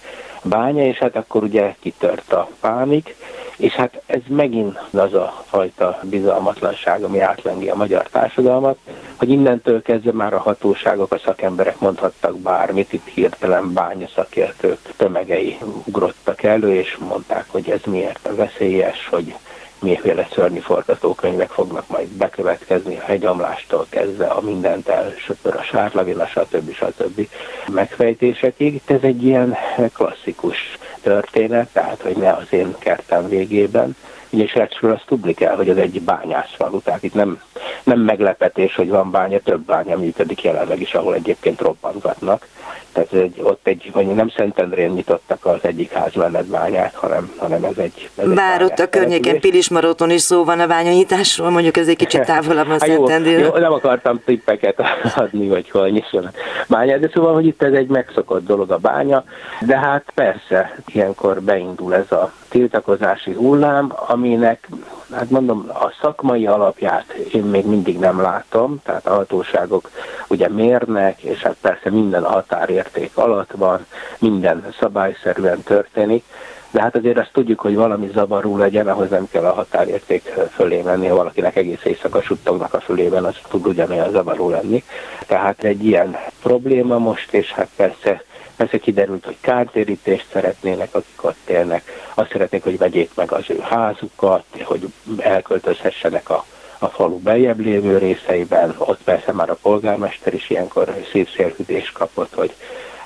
bánya, 0.43 0.85
és 0.85 0.97
hát 0.97 1.15
akkor 1.15 1.43
ugye 1.43 1.75
kitört 1.79 2.33
a 2.33 2.50
pánik, 2.59 3.15
és 3.57 3.73
hát 3.73 4.01
ez 4.05 4.21
megint 4.27 4.79
az 4.91 5.13
a 5.13 5.43
fajta 5.47 6.00
bizalmatlanság, 6.03 7.03
ami 7.03 7.19
átlengi 7.19 7.69
a 7.69 7.75
magyar 7.75 8.07
társadalmat, 8.07 8.77
hogy 9.15 9.29
innentől 9.29 9.81
kezdve 9.81 10.11
már 10.11 10.33
a 10.33 10.39
hatóságok, 10.39 11.11
a 11.11 11.17
szakemberek 11.17 11.79
mondhattak 11.79 12.38
bármit, 12.38 12.93
itt 12.93 13.07
hirtelen 13.07 13.73
bányaszakértők 13.73 14.79
tömegei 14.97 15.57
ugrottak 15.85 16.43
elő, 16.43 16.73
és 16.73 16.97
mondták, 16.97 17.45
hogy 17.47 17.69
ez 17.69 17.81
miért 17.85 18.29
veszélyes, 18.35 19.07
hogy 19.07 19.35
miféle 19.81 20.27
szörnyű 20.33 20.59
forgatókönyvek 20.59 21.50
fognak 21.50 21.88
majd 21.88 22.07
bekövetkezni 22.07 22.97
a 22.97 23.03
hegyamlástól 23.03 23.85
kezdve 23.89 24.25
a 24.25 24.41
mindent 24.41 24.88
elsöpör 24.88 25.55
a 25.55 25.63
sárlavilla, 25.63 26.27
stb. 26.27 26.73
stb. 26.73 27.27
megfejtésekig. 27.67 28.81
Ez 28.85 29.01
egy 29.01 29.23
ilyen 29.23 29.57
klasszikus 29.93 30.57
történet, 31.01 31.69
tehát 31.73 32.01
hogy 32.01 32.15
ne 32.17 32.31
az 32.31 32.47
én 32.50 32.75
kertem 32.79 33.29
végében. 33.29 33.95
Ugye 34.31 34.47
Srecsről 34.47 34.91
azt 34.91 35.05
tudni 35.05 35.33
kell, 35.33 35.55
hogy 35.55 35.69
ez 35.69 35.77
egy 35.77 36.01
bányászfalu, 36.01 36.81
tehát 36.81 37.03
itt 37.03 37.13
nem, 37.13 37.41
nem 37.83 38.00
meglepetés, 38.00 38.75
hogy 38.75 38.89
van 38.89 39.11
bánya, 39.11 39.39
több 39.39 39.61
bánya 39.61 39.97
működik 39.97 40.43
jelenleg 40.43 40.81
is, 40.81 40.93
ahol 40.93 41.13
egyébként 41.13 41.61
robbantgatnak 41.61 42.47
tehát 42.91 43.13
egy, 43.13 43.39
ott 43.43 43.67
egy, 43.67 43.89
vagy 43.93 44.07
nem 44.07 44.29
Szentendrén 44.29 44.89
nyitottak 44.89 45.45
az 45.45 45.59
egyik 45.61 45.91
házmenetbányát, 45.91 46.93
hanem, 46.95 47.33
hanem 47.38 47.63
ez 47.63 47.77
egy... 47.77 48.09
Ez 48.15 48.33
Bár 48.33 48.61
egy 48.61 48.67
ott 48.67 48.79
a 48.79 48.89
környéken 48.89 49.39
Pilismaroton 49.39 50.09
is 50.09 50.21
szó 50.21 50.43
van 50.43 50.59
a 50.59 50.67
bányanyításról, 50.67 51.50
mondjuk 51.50 51.77
ez 51.77 51.88
egy 51.88 51.95
kicsit 51.95 52.25
távolabb 52.31 52.69
a 52.69 52.79
Szentendrén. 52.79 53.39
Jó, 53.39 53.45
jó, 53.45 53.57
nem 53.57 53.73
akartam 53.73 54.21
tippeket 54.25 54.81
adni, 55.15 55.47
hogy 55.47 55.69
hol 55.69 55.89
nyisson 55.89 56.29
bánya, 56.67 56.97
de 56.97 57.09
szóval, 57.13 57.33
hogy 57.33 57.45
itt 57.45 57.63
ez 57.63 57.73
egy 57.73 57.88
megszokott 57.88 58.45
dolog 58.45 58.71
a 58.71 58.77
bánya, 58.77 59.23
de 59.61 59.77
hát 59.77 60.03
persze, 60.15 60.75
ilyenkor 60.88 61.41
beindul 61.41 61.95
ez 61.95 62.11
a 62.11 62.31
tiltakozási 62.51 63.34
hullám, 63.34 63.93
aminek, 64.08 64.70
hát 65.12 65.29
mondom, 65.29 65.70
a 65.70 65.93
szakmai 66.01 66.48
alapját 66.48 67.13
én 67.13 67.43
még 67.43 67.65
mindig 67.65 68.00
nem 68.00 68.22
látom, 68.22 68.81
tehát 68.84 69.08
a 69.08 69.13
hatóságok 69.13 69.89
ugye 70.27 70.50
mérnek, 70.50 71.22
és 71.22 71.41
hát 71.41 71.55
persze 71.62 71.89
minden 71.89 72.24
határérték 72.24 73.17
alatt 73.17 73.51
van, 73.55 73.86
minden 74.20 74.65
szabályszerűen 74.79 75.62
történik, 75.63 76.24
de 76.72 76.81
hát 76.81 76.96
azért 76.96 77.17
azt 77.17 77.34
tudjuk, 77.34 77.60
hogy 77.60 77.75
valami 77.75 78.10
zavaró 78.13 78.58
legyen, 78.58 78.88
ahhoz 78.88 79.10
nem 79.10 79.27
kell 79.31 79.46
a 79.46 79.53
határérték 79.53 80.34
fölé 80.51 80.81
menni, 80.81 81.08
ha 81.08 81.15
valakinek 81.15 81.55
egész 81.55 81.84
éjszaka 81.84 82.22
suttognak 82.22 82.74
a 82.74 82.79
fülében, 82.79 83.24
az 83.24 83.36
tud 83.50 83.67
ugyanolyan 83.67 84.12
zavaró 84.12 84.50
lenni. 84.50 84.84
Tehát 85.27 85.63
egy 85.63 85.86
ilyen 85.86 86.17
probléma 86.41 86.98
most, 86.98 87.34
és 87.34 87.51
hát 87.51 87.70
persze 87.75 88.24
Persze 88.62 88.77
kiderült, 88.77 89.25
hogy 89.25 89.38
kártérítést 89.41 90.27
szeretnének, 90.32 90.96
akik 90.96 91.24
ott 91.24 91.50
élnek, 91.50 92.12
azt 92.13 92.32
szeretnék, 92.32 92.63
hogy 92.63 92.77
vegyék 92.77 93.10
meg 93.15 93.32
az 93.32 93.44
ő 93.50 93.60
házukat, 93.60 94.44
hogy 94.63 94.94
elköltözhessenek 95.18 96.30
a, 96.30 96.46
a 96.80 96.88
falu 96.88 97.20
beljebb 97.20 97.60
lévő 97.60 97.98
részeiben, 97.98 98.75
ott 98.77 99.03
persze 99.03 99.32
már 99.32 99.50
a 99.50 99.58
polgármester 99.62 100.34
is 100.34 100.50
ilyenkor 100.50 100.96
szívszélhűdés 101.12 101.91
kapott, 101.91 102.34
hogy 102.34 102.53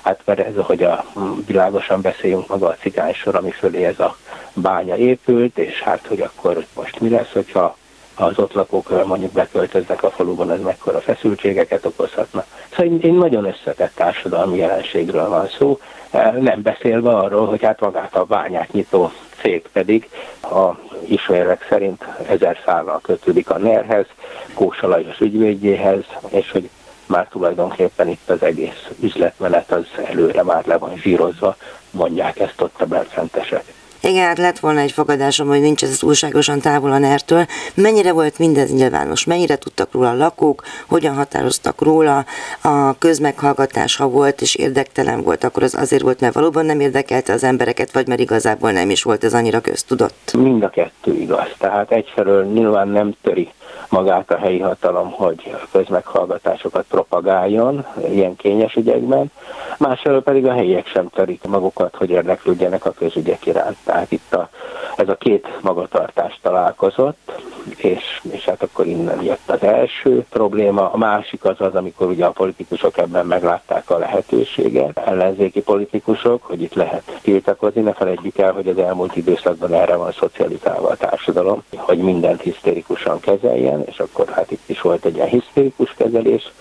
hát 0.02 0.22
mert 0.26 0.40
ez, 0.40 0.54
hogy 0.58 0.84
a 0.84 1.06
világosan 1.46 2.02
beszéljünk 2.02 2.48
maga 2.48 2.68
a 2.68 2.78
cigánysor, 2.80 3.36
ami 3.36 3.52
fölé 3.52 3.84
ez 3.84 4.00
a 4.00 4.18
bánya 4.54 4.96
épült, 4.96 5.58
és 5.58 5.82
hát, 5.82 6.06
hogy 6.08 6.22
akkor 6.22 6.66
most 6.74 7.00
mi 7.00 7.10
lesz, 7.10 7.32
hogyha 7.32 7.78
az 8.16 8.40
ott 8.40 8.54
lakók 8.54 9.06
mondjuk 9.06 9.32
beköltöznek 9.32 10.04
a 10.04 10.10
faluban, 10.10 10.52
ez 10.52 10.62
mekkora 10.62 11.00
feszültségeket 11.00 11.86
okozhatna. 11.86 12.46
Szóval 12.76 13.00
én 13.00 13.14
nagyon 13.14 13.46
összetett 13.46 13.96
társadalmi 13.96 14.58
jelenségről 14.58 15.30
van 15.30 15.48
szó, 15.58 15.80
nem 16.40 16.62
beszélve 16.62 17.10
arról, 17.10 17.48
hogy 17.48 17.64
hát 17.64 17.80
magát 17.80 18.16
a 18.16 18.24
bányát 18.24 18.72
nyitó 18.72 19.12
cég 19.42 19.62
pedig 19.72 20.10
a 20.42 20.72
ismerek 21.08 21.66
szerint 21.70 22.06
ezer 22.28 22.58
szállal 22.66 23.00
kötődik 23.02 23.50
a 23.50 23.58
NER-hez, 23.58 24.06
Kósa 24.54 24.88
Lajos 24.88 25.20
ügyvédjéhez, 25.20 26.04
és 26.30 26.52
hogy 26.52 26.70
már 27.06 27.28
tulajdonképpen 27.28 28.08
itt 28.08 28.30
az 28.30 28.44
egész 28.44 28.90
üzletmenet 29.00 29.72
az 29.72 29.86
előre 30.06 30.44
már 30.44 30.66
le 30.66 30.78
van 30.78 30.96
zsírozva, 30.96 31.56
mondják 31.92 32.40
ezt 32.40 32.62
ott 32.62 32.82
a 32.82 32.86
belfentesek. 32.86 33.64
Igen, 34.08 34.26
hát 34.26 34.38
lett 34.38 34.60
volna 34.60 34.80
egy 34.80 34.92
fogadásom, 34.92 35.48
hogy 35.48 35.62
nincs 35.62 35.84
ez 35.84 35.98
túlságosan 35.98 36.60
távol 36.60 36.92
a 36.92 36.98
nertől. 36.98 37.46
Mennyire 37.74 38.12
volt 38.12 38.40
mindez 38.40 38.74
nyilvános? 38.74 39.26
Mennyire 39.26 39.56
tudtak 39.56 39.92
róla 39.92 40.10
a 40.10 40.16
lakók? 40.16 40.64
Hogyan 40.88 41.16
határoztak 41.16 41.82
róla? 41.82 42.26
A 42.62 42.98
közmeghallgatás, 42.98 43.96
ha 43.96 44.08
volt 44.08 44.42
és 44.42 44.56
érdektelen 44.56 45.22
volt, 45.22 45.44
akkor 45.44 45.64
az 45.64 45.76
azért 45.76 46.02
volt, 46.02 46.20
mert 46.20 46.34
valóban 46.34 46.66
nem 46.66 46.80
érdekelte 46.80 47.34
az 47.34 47.44
embereket, 47.44 47.92
vagy 47.92 48.08
mert 48.08 48.20
igazából 48.20 48.72
nem 48.72 48.90
is 48.90 49.04
volt 49.04 49.24
ez 49.24 49.34
annyira 49.34 49.60
köztudott? 49.60 50.32
Mind 50.38 50.64
a 50.64 50.70
kettő 50.70 51.14
igaz. 51.14 51.50
Tehát 51.58 51.92
egyfelől 51.92 52.44
nyilván 52.44 52.88
nem 52.88 53.16
töri 53.22 53.50
magát 53.89 54.32
a 54.32 54.38
helyi 54.38 54.60
hatalom, 54.60 55.12
hogy 55.12 55.56
közmeghallgatásokat 55.72 56.86
propagáljon 56.89 57.86
ilyen 58.10 58.36
kényes 58.36 58.75
ügyekben, 58.75 59.32
másfelől 59.77 60.24
pedig 60.24 60.46
a 60.46 60.54
helyiek 60.54 60.88
sem 60.88 61.10
törik 61.10 61.44
magukat, 61.48 61.96
hogy 61.96 62.10
érdeklődjenek 62.10 62.86
a 62.86 62.92
közügyek 62.92 63.46
iránt. 63.46 63.77
Tehát 63.84 64.12
itt 64.12 64.34
a, 64.34 64.50
ez 64.96 65.10
a 65.10 65.15
két 65.15 65.48
magatartás 65.62 66.39
találkozott, 66.42 67.32
és, 67.77 68.22
és 68.32 68.46
hát 68.46 68.63
akkor 68.63 68.86
innen 68.86 69.24
jött 69.24 69.50
az 69.50 69.63
első 69.63 70.25
probléma. 70.30 70.92
A 70.92 70.98
másik 70.98 71.44
az 71.44 71.62
az, 71.62 71.75
amikor 71.75 72.08
ugye 72.08 72.25
a 72.25 72.32
politikusok 72.32 72.98
ebben 72.98 73.25
meglátták 73.25 73.89
a 73.89 73.98
lehetőséget, 73.98 74.98
ellenzéki 74.98 75.62
politikusok, 75.62 76.44
hogy 76.44 76.62
itt 76.62 76.74
lehet 76.74 77.20
tiltakozni. 77.22 77.82
Ne 77.82 77.94
felejtjük 77.94 78.38
el, 78.38 78.51
hogy 78.51 78.68
az 78.68 78.77
elmúlt 78.77 79.15
időszakban 79.15 79.74
erre 79.74 79.96
van 79.96 80.12
szocializálva 80.12 80.89
a 80.89 80.96
társadalom, 80.96 81.63
hogy 81.75 81.98
mindent 81.98 82.42
hisztérikusan 82.42 83.20
kezeljen, 83.20 83.75
és 83.86 84.00
akkor 84.00 84.27
hát 84.27 84.51
itt 84.51 84.70
is 84.70 84.82
volt 84.82 85.05
egy 85.05 85.15
ilyen 85.15 85.27
hisztérikus 85.27 85.94
kezelés. 85.98 86.51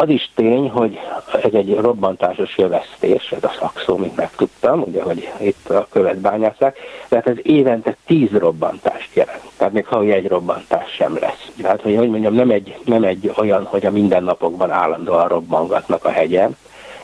Az 0.00 0.08
is 0.08 0.30
tény, 0.34 0.68
hogy 0.70 0.98
ez 1.42 1.52
egy 1.52 1.74
robbantásos 1.74 2.58
jövesztés, 2.58 3.32
ez 3.32 3.44
a 3.44 3.52
szakszó, 3.58 3.96
mint 3.96 4.16
megtudtam, 4.16 4.80
ugye, 4.80 5.02
hogy 5.02 5.28
itt 5.40 5.70
a 5.70 5.86
követ 5.90 6.18
bányászák, 6.18 6.78
tehát 7.08 7.26
ez 7.26 7.36
évente 7.42 7.96
tíz 8.06 8.30
robbantást 8.30 9.14
jelent. 9.14 9.42
Tehát 9.56 9.72
még 9.72 9.86
ha 9.86 10.02
egy 10.02 10.28
robbantás 10.28 10.90
sem 10.90 11.18
lesz. 11.20 11.50
Tehát, 11.62 11.80
hogy, 11.80 11.96
hogy 11.96 12.10
mondjam, 12.10 12.34
nem 12.34 12.50
egy, 12.50 12.78
nem 12.84 13.04
egy 13.04 13.32
olyan, 13.36 13.64
hogy 13.64 13.86
a 13.86 13.90
mindennapokban 13.90 14.70
állandóan 14.70 15.28
robbangatnak 15.28 16.04
a 16.04 16.10
hegyen, 16.10 16.56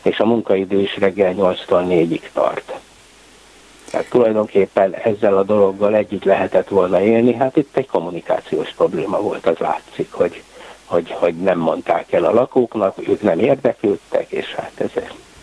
és 0.02 0.18
a 0.18 0.26
munkaidő 0.26 0.80
is 0.80 0.96
reggel 0.98 1.34
8-tól 1.36 1.84
4-ig 1.88 2.22
tart. 2.32 2.72
Tehát 3.94 4.10
tulajdonképpen 4.10 4.94
ezzel 4.94 5.36
a 5.36 5.42
dologgal 5.42 5.94
együtt 5.94 6.24
lehetett 6.24 6.68
volna 6.68 7.02
élni, 7.02 7.34
hát 7.34 7.56
itt 7.56 7.76
egy 7.76 7.86
kommunikációs 7.86 8.72
probléma 8.76 9.20
volt, 9.20 9.46
az 9.46 9.56
látszik, 9.58 10.12
hogy 10.12 10.42
hogy, 10.84 11.10
hogy 11.10 11.34
nem 11.34 11.58
mondták 11.58 12.12
el 12.12 12.24
a 12.24 12.32
lakóknak, 12.32 13.08
ők 13.08 13.22
nem 13.22 13.38
érdeklődtek, 13.38 14.30
és 14.30 14.54
hát 14.54 14.72
ez 14.76 14.90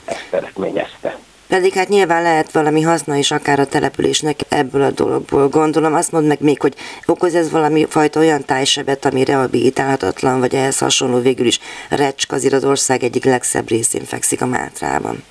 ezt 0.05 0.33
eredményezte. 0.33 1.17
Pedig 1.47 1.73
hát 1.73 1.87
nyilván 1.87 2.21
lehet 2.21 2.51
valami 2.51 2.81
haszna 2.81 3.15
is 3.15 3.31
akár 3.31 3.59
a 3.59 3.65
településnek 3.65 4.39
ebből 4.49 4.81
a 4.81 4.91
dologból. 4.91 5.47
Gondolom 5.47 5.93
azt 5.93 6.11
mond 6.11 6.27
meg 6.27 6.41
még, 6.41 6.61
hogy 6.61 6.75
okoz 7.05 7.35
ez 7.35 7.51
valami 7.51 7.85
fajta 7.89 8.19
olyan 8.19 8.45
tájsebet, 8.45 9.05
ami 9.05 9.23
rehabilitálhatatlan, 9.23 10.39
vagy 10.39 10.55
ehhez 10.55 10.77
hasonló 10.77 11.19
végül 11.19 11.45
is 11.45 11.59
Recsk 11.89 12.31
azért 12.31 12.53
az 12.53 12.65
ország 12.65 13.03
egyik 13.03 13.25
legszebb 13.25 13.69
részén 13.69 14.03
fekszik 14.03 14.41
a 14.41 14.45
Mátrában. 14.45 15.23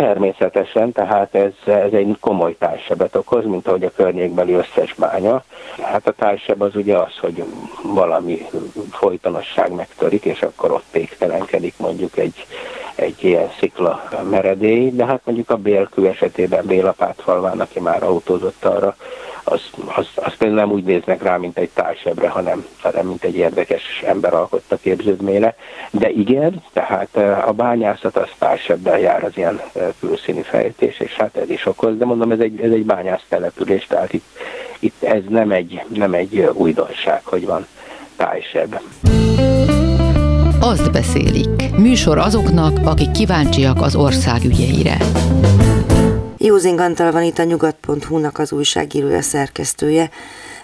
Természetesen, 0.00 0.92
tehát 0.92 1.34
ez, 1.34 1.52
ez 1.64 1.92
egy 1.92 2.16
komoly 2.20 2.56
tájsebet 2.58 3.16
okoz, 3.16 3.44
mint 3.44 3.66
ahogy 3.68 3.84
a 3.84 3.92
környékbeli 3.96 4.52
összes 4.52 4.94
bánya. 4.94 5.42
Hát 5.82 6.06
a 6.06 6.12
tájseb 6.12 6.62
az 6.62 6.76
ugye 6.76 6.96
az, 6.96 7.18
hogy 7.20 7.44
valami 7.82 8.46
folytonosság 8.90 9.72
megtörik, 9.72 10.24
és 10.24 10.42
akkor 10.42 10.70
ott 10.70 10.84
péktelenkedik 10.90 11.74
mondjuk 11.76 12.16
egy, 12.18 12.46
egy 12.94 13.24
ilyen 13.24 13.50
szikla 13.58 14.08
meredély, 14.30 14.90
de 14.90 15.04
hát 15.04 15.20
mondjuk 15.24 15.50
a 15.50 15.56
Bélkő 15.56 16.06
esetében 16.06 16.66
Bélapátfalván, 16.66 17.60
aki 17.60 17.80
már 17.80 18.02
autózott 18.02 18.64
arra, 18.64 18.96
az, 19.50 19.60
az, 19.96 20.06
az 20.14 20.34
például 20.38 20.60
nem 20.60 20.72
úgy 20.72 20.84
néznek 20.84 21.22
rá, 21.22 21.36
mint 21.36 21.58
egy 21.58 21.70
társebre, 21.74 22.28
hanem, 22.28 22.66
hanem 22.80 23.06
mint 23.06 23.24
egy 23.24 23.36
érdekes 23.36 24.02
ember 24.06 24.34
alkotta 24.34 24.76
képződményre. 24.76 25.56
De 25.90 26.10
igen, 26.10 26.62
tehát 26.72 27.16
a 27.46 27.52
bányászat 27.52 28.16
az 28.16 28.28
társebbel 28.38 28.98
jár 28.98 29.24
az 29.24 29.36
ilyen 29.36 29.60
külszíni 30.00 30.42
fejtés, 30.42 31.00
és 31.00 31.16
hát 31.16 31.36
ez 31.36 31.50
is 31.50 31.66
okoz, 31.66 31.96
de 31.96 32.04
mondom, 32.04 32.30
ez 32.30 32.38
egy, 32.38 32.60
ez 32.60 32.70
egy 32.70 32.84
bányász 32.84 33.24
település, 33.28 33.86
tehát 33.86 34.12
itt, 34.12 34.26
itt 34.78 35.02
ez 35.02 35.22
nem 35.28 35.50
egy, 35.50 35.82
nem 35.88 36.14
egy 36.14 36.50
újdonság, 36.52 37.20
hogy 37.24 37.46
van 37.46 37.66
tájsebb. 38.16 38.80
Azt 40.60 40.92
beszélik. 40.92 41.76
Műsor 41.76 42.18
azoknak, 42.18 42.78
akik 42.84 43.10
kíváncsiak 43.10 43.82
az 43.82 43.94
ország 43.94 44.44
ügyeire. 44.44 44.96
Józing 46.42 46.78
Antal 46.78 47.12
van 47.12 47.22
itt 47.22 47.38
a 47.38 47.44
nyugat.hu-nak 47.44 48.38
az 48.38 48.52
újságírója, 48.52 49.22
szerkesztője. 49.22 50.10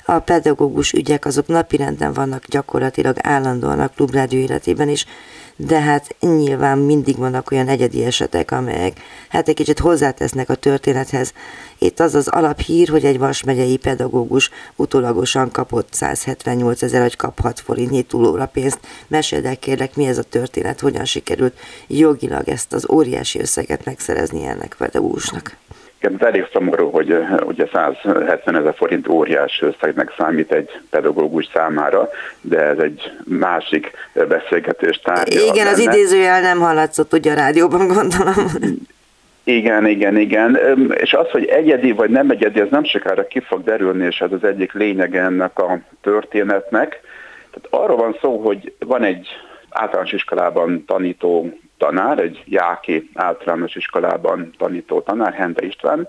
A 0.08 0.18
pedagógus 0.18 0.92
ügyek 0.92 1.24
azok 1.24 1.46
napirenden 1.46 2.12
vannak 2.12 2.44
gyakorlatilag 2.46 3.16
állandóan 3.20 3.80
a 3.80 3.88
klubrádió 3.88 4.38
életében 4.38 4.88
is, 4.88 5.06
de 5.56 5.80
hát 5.80 6.16
nyilván 6.20 6.78
mindig 6.78 7.16
vannak 7.16 7.50
olyan 7.50 7.68
egyedi 7.68 8.04
esetek, 8.04 8.50
amelyek 8.50 9.00
hát 9.28 9.48
egy 9.48 9.54
kicsit 9.54 9.78
hozzátesznek 9.78 10.48
a 10.48 10.54
történethez. 10.54 11.32
Itt 11.78 12.00
az 12.00 12.14
az 12.14 12.28
alaphír, 12.28 12.88
hogy 12.88 13.04
egy 13.04 13.18
vasmegyei 13.18 13.76
pedagógus 13.76 14.50
utólagosan 14.76 15.50
kapott 15.50 15.88
178 15.92 16.82
ezer, 16.82 17.00
vagy 17.00 17.16
kap 17.16 17.40
6 17.40 17.60
forintnyi 17.60 18.02
túlóra 18.02 18.46
pénzt. 18.46 18.78
Meséld 19.08 19.44
el 19.44 19.56
kérlek, 19.56 19.96
mi 19.96 20.06
ez 20.06 20.18
a 20.18 20.22
történet, 20.22 20.80
hogyan 20.80 21.04
sikerült 21.04 21.58
jogilag 21.86 22.48
ezt 22.48 22.72
az 22.72 22.90
óriási 22.90 23.40
összeget 23.40 23.84
megszerezni 23.84 24.46
ennek 24.46 24.74
pedagógusnak. 24.78 25.56
Ez 25.98 26.12
elég 26.18 26.46
szomorú, 26.52 26.90
hogy 26.90 27.16
ugye 27.46 27.66
170 27.72 28.56
ezer 28.56 28.74
forint 28.74 29.08
óriás 29.08 29.62
összegnek 29.62 30.14
számít 30.18 30.52
egy 30.52 30.70
pedagógus 30.90 31.48
számára, 31.52 32.08
de 32.40 32.58
ez 32.58 32.78
egy 32.78 33.12
másik 33.24 33.90
beszélgetés 34.28 35.00
tárgya. 35.00 35.40
Igen, 35.40 35.54
lenne. 35.54 35.70
az 35.70 35.78
idézőjel 35.78 36.40
nem 36.40 36.58
hallatszott 36.58 37.12
ugye 37.12 37.32
a 37.32 37.34
rádióban, 37.34 37.86
gondolom. 37.86 38.46
Igen, 39.44 39.86
igen, 39.86 40.16
igen. 40.16 40.58
És 40.94 41.12
az, 41.12 41.30
hogy 41.30 41.44
egyedi 41.44 41.92
vagy 41.92 42.10
nem 42.10 42.30
egyedi, 42.30 42.60
ez 42.60 42.70
nem 42.70 42.84
sokára 42.84 43.26
ki 43.26 43.40
fog 43.40 43.64
derülni, 43.64 44.04
és 44.04 44.20
ez 44.20 44.32
az 44.32 44.44
egyik 44.44 44.72
lényege 44.72 45.20
ennek 45.22 45.58
a 45.58 45.78
történetnek. 46.00 47.00
Tehát 47.50 47.84
arról 47.84 47.96
van 47.96 48.16
szó, 48.20 48.38
hogy 48.38 48.72
van 48.78 49.02
egy 49.02 49.28
általános 49.68 50.12
iskolában 50.12 50.84
tanító 50.86 51.58
tanár, 51.78 52.18
egy 52.18 52.42
Jáki 52.46 53.10
általános 53.14 53.74
iskolában 53.74 54.54
tanító 54.58 55.00
tanár, 55.00 55.32
Hende 55.32 55.64
István, 55.64 56.08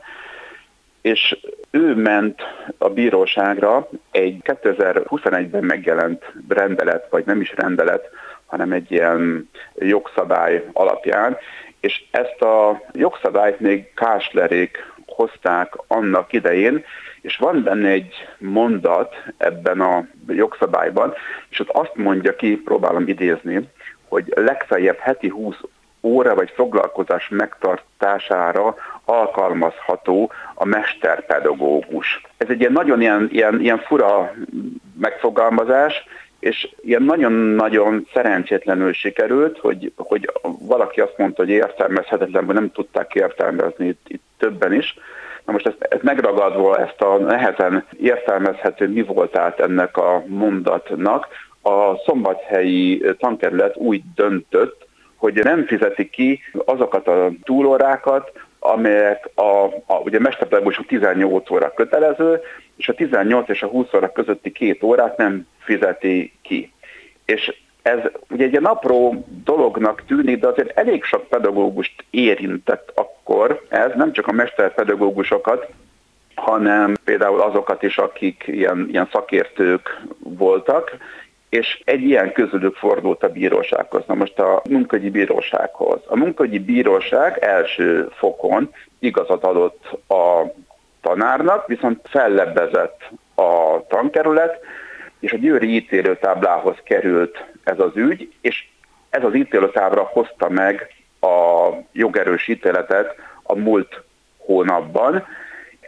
és 1.02 1.38
ő 1.72 1.96
ment 1.96 2.42
a 2.78 2.90
bíróságra 2.90 3.90
egy 4.12 4.42
2021-ben 4.44 5.64
megjelent 5.64 6.34
rendelet, 6.48 7.08
vagy 7.10 7.26
nem 7.26 7.42
is 7.42 7.54
rendelet, 7.56 8.10
hanem 8.46 8.72
egy 8.72 8.92
ilyen 8.92 9.50
jogszabály 9.76 10.66
alapján, 10.74 11.38
és 11.80 12.04
ezt 12.12 12.42
a 12.42 12.82
jogszabályt 12.94 13.60
még 13.60 13.94
Káslerék 13.94 14.94
hozták 15.06 15.74
annak 15.88 16.34
idején, 16.34 16.84
és 17.22 17.38
van 17.38 17.64
benne 17.64 17.90
egy 17.90 18.14
mondat 18.38 19.16
ebben 19.38 19.82
a 19.82 20.08
jogszabályban, 20.28 21.14
és 21.50 21.60
ott 21.60 21.70
azt 21.70 21.96
mondja 21.96 22.36
ki, 22.36 22.56
próbálom 22.56 23.08
idézni, 23.08 23.70
hogy 24.08 24.34
legfeljebb 24.36 24.98
heti 24.98 25.28
20 25.28 25.56
óra 26.02 26.36
vagy 26.36 26.52
foglalkozás 26.56 27.30
megtartására 27.30 28.76
alkalmazható 29.06 30.32
a 30.56 30.66
mesterpedagógus. 30.66 32.22
Ez 32.38 32.48
egy 32.50 32.60
ilyen 32.60 32.72
nagyon 32.72 33.02
ilyen, 33.02 33.28
ilyen, 33.32 33.60
ilyen 33.60 33.80
fura 33.80 34.34
megfogalmazás, 35.00 36.06
és 36.40 36.70
ilyen 36.82 37.04
nagyon-nagyon 37.04 38.08
szerencsétlenül 38.14 38.94
sikerült, 38.94 39.58
hogy, 39.58 39.92
hogy 39.96 40.32
valaki 40.60 41.02
azt 41.02 41.18
mondta, 41.18 41.42
hogy 41.42 41.52
értelmezhetetlen, 41.52 42.46
hogy 42.46 42.54
nem 42.54 42.72
tudták 42.72 43.16
értelmezni 43.16 43.88
itt, 43.88 44.06
itt 44.08 44.24
többen 44.38 44.74
is. 44.74 44.98
Na 45.46 45.52
most 45.52 45.68
ezt, 45.68 45.82
ezt 45.90 46.04
megragadva 46.04 46.80
ezt 46.80 47.02
a 47.02 47.18
nehezen 47.18 47.86
értelmezhető 48.00 48.88
mi 48.88 49.02
volt 49.02 49.38
át 49.38 49.60
ennek 49.60 49.98
a 49.98 50.24
mondatnak, 50.26 51.28
a 51.68 52.02
szombathelyi 52.06 53.04
tankerület 53.20 53.76
úgy 53.76 54.02
döntött, 54.16 54.88
hogy 55.16 55.44
nem 55.44 55.66
fizeti 55.66 56.10
ki 56.10 56.40
azokat 56.66 57.08
a 57.08 57.32
túlórákat, 57.44 58.32
amelyek 58.60 59.30
a, 59.36 59.64
a 59.86 60.00
ugye 60.04 60.20
mesterpedagógusok 60.20 60.86
18 60.86 61.52
óra 61.52 61.74
kötelező, 61.74 62.42
és 62.76 62.90
a 62.90 62.94
18 62.94 63.50
és 63.50 63.64
a 63.64 63.68
20 63.68 63.94
óra 63.94 64.12
közötti 64.12 64.52
két 64.52 64.84
órát 64.84 65.18
nem 65.18 65.48
fizeti 65.60 66.34
ki. 66.42 66.72
És 67.26 67.56
ez 67.82 68.00
ugye 68.30 68.46
egy 68.46 68.60
apró 68.62 69.26
dolognak 69.44 70.04
tűnik, 70.08 70.40
de 70.40 70.48
azért 70.48 70.78
elég 70.78 71.04
sok 71.04 71.28
pedagógust 71.28 72.06
érintett 72.10 72.92
akkor 72.96 73.66
ez, 73.70 73.92
nem 73.96 74.12
csak 74.12 74.28
a 74.28 74.32
mesterpedagógusokat, 74.32 75.68
hanem 76.36 76.94
például 77.04 77.42
azokat 77.42 77.84
is, 77.84 77.98
akik 77.98 78.44
ilyen, 78.48 78.88
ilyen 78.92 79.10
szakértők 79.12 80.02
voltak, 80.20 80.98
és 81.50 81.82
egy 81.86 82.02
ilyen 82.02 82.32
közülük 82.32 82.76
fordult 82.76 83.24
a 83.24 83.30
bírósághoz. 83.30 84.04
Na 84.08 84.14
most 84.14 84.40
a 84.40 84.62
munkagyi 84.70 85.10
bírósághoz. 85.10 86.00
A 86.06 86.16
munkagyi 86.16 86.60
bíróság 86.60 87.38
első 87.38 88.10
fokon 88.12 88.74
igazat 89.00 89.44
adott 89.44 89.86
a 90.08 90.54
tanárnak, 91.02 91.68
viszont 91.68 92.00
fellebbezett 92.10 93.10
a 93.36 93.82
tankerület, 93.88 94.60
és 95.20 95.32
a 95.32 95.38
győri 95.38 95.76
ítélőtáblához 95.76 96.76
került 96.84 97.46
ez 97.64 97.80
az 97.80 97.92
ügy, 97.96 98.34
és 98.42 98.68
ez 99.10 99.24
az 99.24 99.36
ítélőtábla 99.36 100.04
hozta 100.04 100.50
meg 100.50 100.94
a 101.22 101.70
jogerős 101.92 102.48
ítéletet 102.48 103.16
a 103.44 103.56
múlt 103.56 104.04
hónapban, 104.38 105.26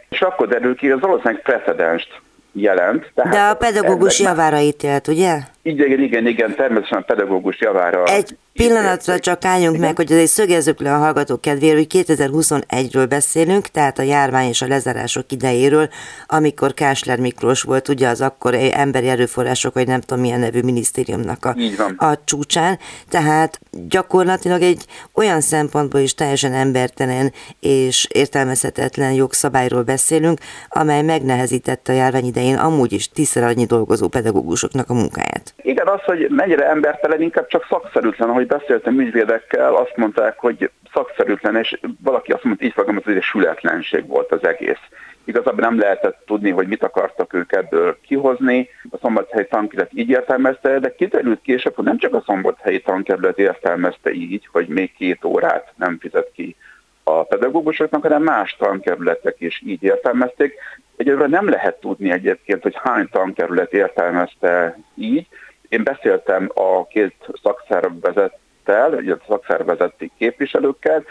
és 0.08 0.20
akkor 0.20 0.48
derül 0.48 0.76
ki, 0.76 0.88
hogy 0.88 0.96
az 0.96 1.08
valószínűleg 1.08 1.42
precedenst 1.42 2.20
jelent. 2.52 3.10
Tehát 3.14 3.32
De 3.32 3.40
a 3.40 3.54
pedagógus 3.54 4.20
javára 4.20 4.58
ítélt, 4.58 5.08
ugye? 5.08 5.38
Igen, 5.62 6.00
igen, 6.00 6.26
igen, 6.26 6.54
természetesen 6.54 6.98
a 6.98 7.02
pedagógus 7.02 7.60
javára. 7.60 8.04
Egy 8.04 8.36
pillanatra 8.52 9.18
csak 9.18 9.44
álljunk 9.44 9.74
igen. 9.74 9.86
meg, 9.86 9.96
hogy 9.96 10.12
azért 10.12 10.28
szögezzük 10.28 10.80
le 10.80 10.94
a 10.94 10.98
hallgatók 10.98 11.40
kedvéért, 11.40 11.76
hogy 11.76 12.04
2021-ről 12.06 13.06
beszélünk, 13.08 13.66
tehát 13.66 13.98
a 13.98 14.02
járvány 14.02 14.48
és 14.48 14.62
a 14.62 14.66
lezárások 14.66 15.32
idejéről, 15.32 15.88
amikor 16.26 16.74
Kásler 16.74 17.18
Miklós 17.18 17.62
volt 17.62 17.88
ugye 17.88 18.08
az 18.08 18.20
akkor 18.20 18.54
emberi 18.54 19.08
erőforrások, 19.08 19.74
vagy 19.74 19.86
nem 19.86 20.00
tudom 20.00 20.22
milyen 20.22 20.40
nevű 20.40 20.60
minisztériumnak 20.60 21.44
a, 21.44 21.56
a 21.96 22.24
csúcsán, 22.24 22.78
tehát 23.08 23.60
gyakorlatilag 23.88 24.62
egy 24.62 24.84
olyan 25.14 25.40
szempontból 25.40 26.00
is 26.00 26.14
teljesen 26.14 26.52
embertelen 26.52 27.32
és 27.60 28.06
értelmezhetetlen 28.12 29.12
jogszabályról 29.12 29.82
beszélünk, 29.82 30.38
amely 30.68 31.02
megnehezítette 31.02 31.92
a 31.92 31.96
járvány 31.96 32.26
idején 32.26 32.56
amúgy 32.56 32.92
is 32.92 33.08
tízszer 33.08 33.42
annyi 33.42 33.64
dolgozó 33.64 34.08
pedagógusoknak 34.08 34.90
a 34.90 34.94
munkáját. 34.94 35.54
Igen, 35.62 35.86
az, 35.86 36.02
hogy 36.02 36.26
mennyire 36.30 36.68
embertelen, 36.68 37.20
inkább 37.20 37.46
csak 37.46 37.66
szakszerűtlen, 37.68 38.28
ahogy 38.28 38.46
beszéltem 38.46 39.00
ügyvédekkel, 39.00 39.74
azt 39.74 39.96
mondták, 39.96 40.38
hogy 40.38 40.70
szakszerűtlen, 40.92 41.56
és 41.56 41.78
valaki 42.02 42.32
azt 42.32 42.44
mondta, 42.44 42.64
így 42.64 42.72
fogom, 42.72 43.00
hogy 43.04 43.16
egy 43.16 43.22
sületlenség 43.22 44.06
volt 44.06 44.32
az 44.32 44.44
egész. 44.44 44.80
Igazából 45.24 45.60
nem 45.60 45.78
lehetett 45.78 46.22
tudni, 46.26 46.50
hogy 46.50 46.66
mit 46.66 46.82
akartak 46.82 47.32
ők 47.32 47.52
ebből 47.52 47.98
kihozni. 48.00 48.68
A 48.90 48.96
szombathelyi 49.00 49.46
tankerület 49.46 49.90
így 49.94 50.08
értelmezte, 50.08 50.78
de 50.78 50.94
kiderült 50.94 51.40
később, 51.42 51.74
hogy 51.74 51.84
nem 51.84 51.98
csak 51.98 52.14
a 52.14 52.22
szombathelyi 52.26 52.80
tankerület 52.80 53.38
értelmezte 53.38 54.12
így, 54.12 54.48
hogy 54.52 54.68
még 54.68 54.92
két 54.96 55.24
órát 55.24 55.72
nem 55.76 55.98
fizet 56.00 56.30
ki 56.34 56.56
a 57.02 57.24
pedagógusoknak, 57.24 58.02
hanem 58.02 58.22
más 58.22 58.56
tankerületek 58.58 59.34
is 59.38 59.62
így 59.66 59.82
értelmezték. 59.82 60.54
Egyelőre 60.96 61.26
nem 61.26 61.48
lehet 61.48 61.80
tudni 61.80 62.10
egyébként, 62.10 62.62
hogy 62.62 62.76
hány 62.82 63.08
tankerület 63.08 63.72
értelmezte 63.72 64.78
így. 64.94 65.26
Én 65.70 65.82
beszéltem 65.84 66.50
a 66.54 66.86
két 66.86 67.14
szakszervezettel, 67.42 69.02
illetve 69.02 69.24
szakszervezeti 69.28 70.10
képviselőkkel, 70.18 71.04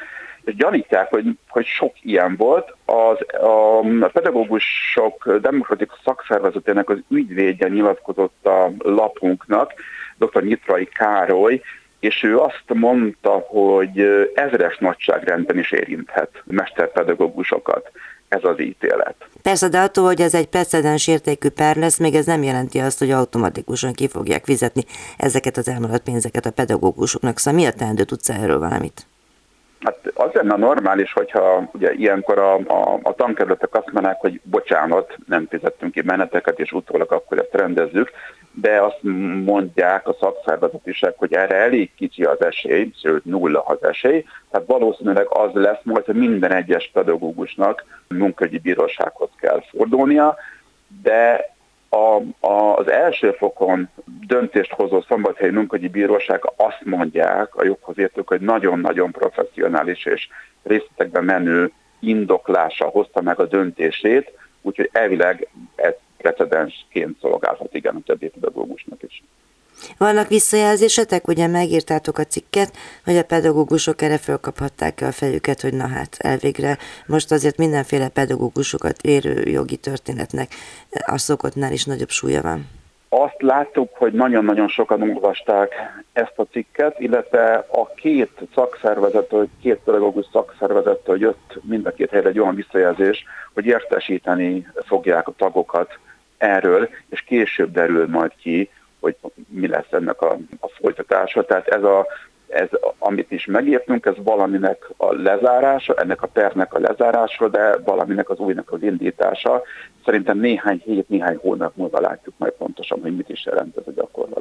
és 0.43 0.55
gyanítják, 0.55 1.09
hogy, 1.09 1.25
hogy 1.47 1.65
sok 1.65 1.93
ilyen 2.01 2.35
volt. 2.35 2.75
Az, 2.85 3.17
a 3.41 4.09
pedagógusok 4.13 5.37
demokratikus 5.41 5.99
szakszervezetének 6.03 6.89
az 6.89 6.97
ügyvédje 7.09 7.67
nyilatkozott 7.67 8.45
a 8.45 8.71
lapunknak, 8.77 9.73
dr. 10.17 10.43
Nyitrai 10.43 10.85
Károly, 10.85 11.61
és 11.99 12.23
ő 12.23 12.37
azt 12.37 12.63
mondta, 12.73 13.29
hogy 13.29 13.99
ezres 14.35 14.77
nagyságrendben 14.77 15.57
is 15.57 15.71
érinthet 15.71 16.43
mesterpedagógusokat 16.45 17.91
ez 18.29 18.43
az 18.43 18.61
ítélet. 18.61 19.15
Persze, 19.41 19.67
de 19.67 19.79
attól, 19.79 20.05
hogy 20.05 20.21
ez 20.21 20.33
egy 20.33 20.47
precedens 20.47 21.07
értékű 21.07 21.49
per 21.49 21.75
lesz, 21.75 21.97
még 21.97 22.15
ez 22.15 22.25
nem 22.25 22.43
jelenti 22.43 22.79
azt, 22.79 22.99
hogy 22.99 23.11
automatikusan 23.11 23.93
ki 23.93 24.07
fogják 24.07 24.45
fizetni 24.45 24.83
ezeket 25.17 25.57
az 25.57 25.67
elmaradt 25.67 26.03
pénzeket 26.03 26.45
a 26.45 26.51
pedagógusoknak. 26.51 27.37
Szóval 27.39 27.59
mi 27.59 27.65
a 27.65 27.71
teendő, 27.71 28.03
tudsz 28.03 28.29
erről 28.29 28.59
valamit? 28.59 29.08
Hát 29.79 30.11
az 30.13 30.31
lenne 30.31 30.55
normális, 30.55 31.13
hogyha 31.13 31.69
ugye 31.73 31.93
ilyenkor 31.93 32.37
a, 32.37 32.55
a, 32.55 32.99
a 33.01 33.13
tankerületek 33.13 33.75
azt 33.75 33.91
mondanák, 33.91 34.19
hogy 34.19 34.41
bocsánat, 34.43 35.17
nem 35.27 35.47
fizettünk 35.49 35.91
ki 35.91 36.01
meneteket, 36.01 36.59
és 36.59 36.71
utólag 36.71 37.11
akkor 37.11 37.37
ezt 37.37 37.53
rendezzük, 37.53 38.11
de 38.51 38.81
azt 38.81 38.99
mondják 39.43 40.07
a 40.07 40.15
szakszervezetisek, 40.19 41.13
hogy 41.17 41.33
erre 41.33 41.55
elég 41.55 41.91
kicsi 41.95 42.23
az 42.23 42.41
esély, 42.41 42.91
sőt 43.01 43.25
nulla 43.25 43.61
az 43.61 43.83
esély, 43.83 44.25
tehát 44.51 44.67
valószínűleg 44.67 45.25
az 45.29 45.49
lesz 45.53 45.83
majd, 45.83 46.05
hogy 46.05 46.15
minden 46.15 46.51
egyes 46.51 46.89
pedagógusnak 46.93 47.85
munkahogyi 48.07 48.59
bírósághoz 48.59 49.29
kell 49.37 49.61
fordulnia, 49.69 50.35
de 51.03 51.53
a, 51.89 52.21
a, 52.47 52.75
az 52.75 52.91
első 52.91 53.31
fokon 53.31 53.89
döntést 54.27 54.71
hozó 54.71 55.01
szombathelyi 55.01 55.51
munkahogyi 55.51 55.87
bíróság 55.87 56.41
azt 56.55 56.83
mondják 56.83 57.55
a 57.55 57.65
joghoz 57.65 57.97
értők, 57.97 58.27
hogy 58.27 58.41
nagyon-nagyon 58.41 59.11
professzionális 59.11 60.05
és 60.05 60.27
részletekben 60.63 61.23
menő 61.23 61.71
indoklása 61.99 62.85
hozta 62.85 63.21
meg 63.21 63.39
a 63.39 63.45
döntését, 63.45 64.31
úgyhogy 64.61 64.89
elvileg 64.91 65.47
ez 65.75 65.93
precedensként 66.17 67.19
szolgálhat 67.19 67.73
igen 67.73 67.95
a 67.95 68.01
többi 68.05 68.29
pedagógusnak 68.29 69.03
is. 69.03 69.23
Vannak 69.97 70.27
visszajelzésetek, 70.27 71.27
ugye 71.27 71.47
megírtátok 71.47 72.17
a 72.17 72.23
cikket, 72.23 72.71
hogy 73.05 73.17
a 73.17 73.23
pedagógusok 73.23 74.01
erre 74.01 74.17
fölkaphatták 74.17 75.01
a 75.01 75.11
fejüket, 75.11 75.61
hogy 75.61 75.73
na 75.73 75.87
hát 75.87 76.15
elvégre 76.19 76.77
most 77.05 77.31
azért 77.31 77.57
mindenféle 77.57 78.07
pedagógusokat 78.07 79.01
érő 79.01 79.41
jogi 79.49 79.77
történetnek 79.77 80.51
a 81.05 81.17
szokottnál 81.17 81.71
is 81.71 81.85
nagyobb 81.85 82.09
súlya 82.09 82.41
van. 82.41 82.67
Azt 83.09 83.41
láttuk, 83.41 83.89
hogy 83.93 84.13
nagyon-nagyon 84.13 84.67
sokan 84.67 85.01
olvasták 85.01 85.73
ezt 86.13 86.33
a 86.35 86.45
cikket, 86.51 86.99
illetve 86.99 87.65
a 87.71 87.93
két 87.93 88.31
szakszervezettől, 88.55 89.47
két 89.61 89.77
pedagógus 89.77 90.25
szakszervezettől 90.31 91.19
jött 91.19 91.59
mind 91.61 91.85
a 91.85 91.91
két 91.91 92.09
helyre 92.09 92.29
egy 92.29 92.39
olyan 92.39 92.55
visszajelzés, 92.55 93.25
hogy 93.53 93.65
értesíteni 93.65 94.67
fogják 94.85 95.27
a 95.27 95.33
tagokat 95.37 95.97
erről, 96.37 96.89
és 97.09 97.21
később 97.21 97.71
derül 97.71 98.07
majd 98.07 98.31
ki, 98.41 98.69
hogy 98.99 99.15
mi 99.47 99.67
lesz 99.67 99.91
ennek 99.91 100.21
a, 100.21 100.37
a 100.59 100.67
folytatása. 100.67 101.45
Tehát 101.45 101.67
ez, 101.67 101.83
a, 101.83 102.07
ez, 102.47 102.67
amit 102.97 103.31
is 103.31 103.45
megértünk, 103.45 104.05
ez 104.05 104.15
valaminek 104.17 104.89
a 104.97 105.13
lezárása, 105.13 105.93
ennek 105.93 106.21
a 106.21 106.27
pernek 106.27 106.73
a 106.73 106.79
lezárása, 106.79 107.47
de 107.47 107.77
valaminek 107.77 108.29
az 108.29 108.39
újnak 108.39 108.71
az 108.71 108.83
indítása. 108.83 109.61
Szerintem 110.05 110.39
néhány 110.39 110.81
hét, 110.85 111.09
néhány 111.09 111.37
hónap 111.41 111.75
múlva 111.75 111.99
látjuk 111.99 112.35
majd 112.37 112.53
pontosan, 112.53 113.01
hogy 113.01 113.15
mit 113.15 113.29
is 113.29 113.45
jelent 113.45 113.77
ez 113.77 113.87
a 113.87 113.91
gyakorlatban. 113.91 114.38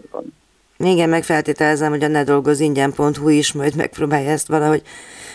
Igen, 0.85 1.09
megfeltételezem, 1.09 1.91
hogy 1.91 2.05
a 2.05 2.09
nedolgozingyen.hu 2.09 3.29
is 3.29 3.53
majd 3.53 3.77
megpróbálja 3.77 4.31
ezt 4.31 4.49
valahogy 4.49 4.83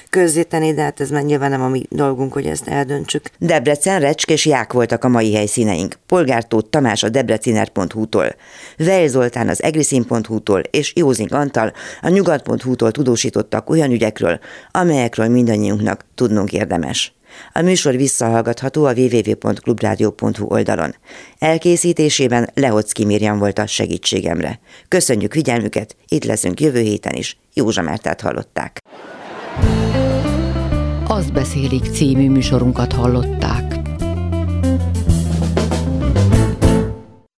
közzétenni, 0.10 0.74
de 0.74 0.82
hát 0.82 1.00
ez 1.00 1.10
már 1.10 1.24
nyilván 1.24 1.50
nem 1.50 1.62
a 1.62 1.68
mi 1.68 1.84
dolgunk, 1.90 2.34
hogy 2.34 2.46
ezt 2.46 2.68
eldöntsük. 2.68 3.30
Debrecen, 3.40 4.00
Recsk 4.00 4.30
és 4.30 4.46
Ják 4.46 4.74
voltak 4.74 5.04
a 5.04 5.08
mai 5.08 5.34
helyszíneink. 5.34 5.96
Polgártót 6.06 6.70
Tamás 6.70 7.04
a 7.04 7.10
debreciner.hu-tól, 7.10 8.36
Vejl 8.78 9.08
Zoltán 9.08 9.50
az 9.50 9.64
egriszin.hu-tól 9.64 10.60
és 10.60 10.94
Józing 10.96 11.34
Antal 11.34 11.74
a 12.02 12.10
nyugat.hu-tól 12.10 12.92
tudósítottak 12.92 13.70
olyan 13.70 13.92
ügyekről, 13.92 14.40
amelyekről 14.72 15.28
mindannyiunknak 15.28 16.06
tudnunk 16.16 16.54
érdemes. 16.54 17.14
A 17.54 17.62
műsor 17.62 17.96
visszahallgatható 17.96 18.86
a 18.86 18.94
www.clubradio.hu 18.94 20.46
oldalon. 20.46 20.96
Elkészítésében 21.40 22.50
Lehocki 22.54 23.06
Mirjam 23.06 23.38
volt 23.38 23.60
a 23.60 23.68
segítségemre. 23.68 24.60
Köszönjük 24.88 25.32
figyelmüket, 25.32 25.96
itt 26.08 26.24
leszünk 26.24 26.62
jövő 26.62 26.80
héten 26.80 27.14
is. 27.14 27.38
Józsa 27.54 27.82
Mártát 27.82 28.22
hallották. 28.22 28.80
Azt 31.08 31.34
beszélik 31.34 31.84
című 31.84 32.30
műsorunkat 32.30 32.94
hallották. 32.94 33.73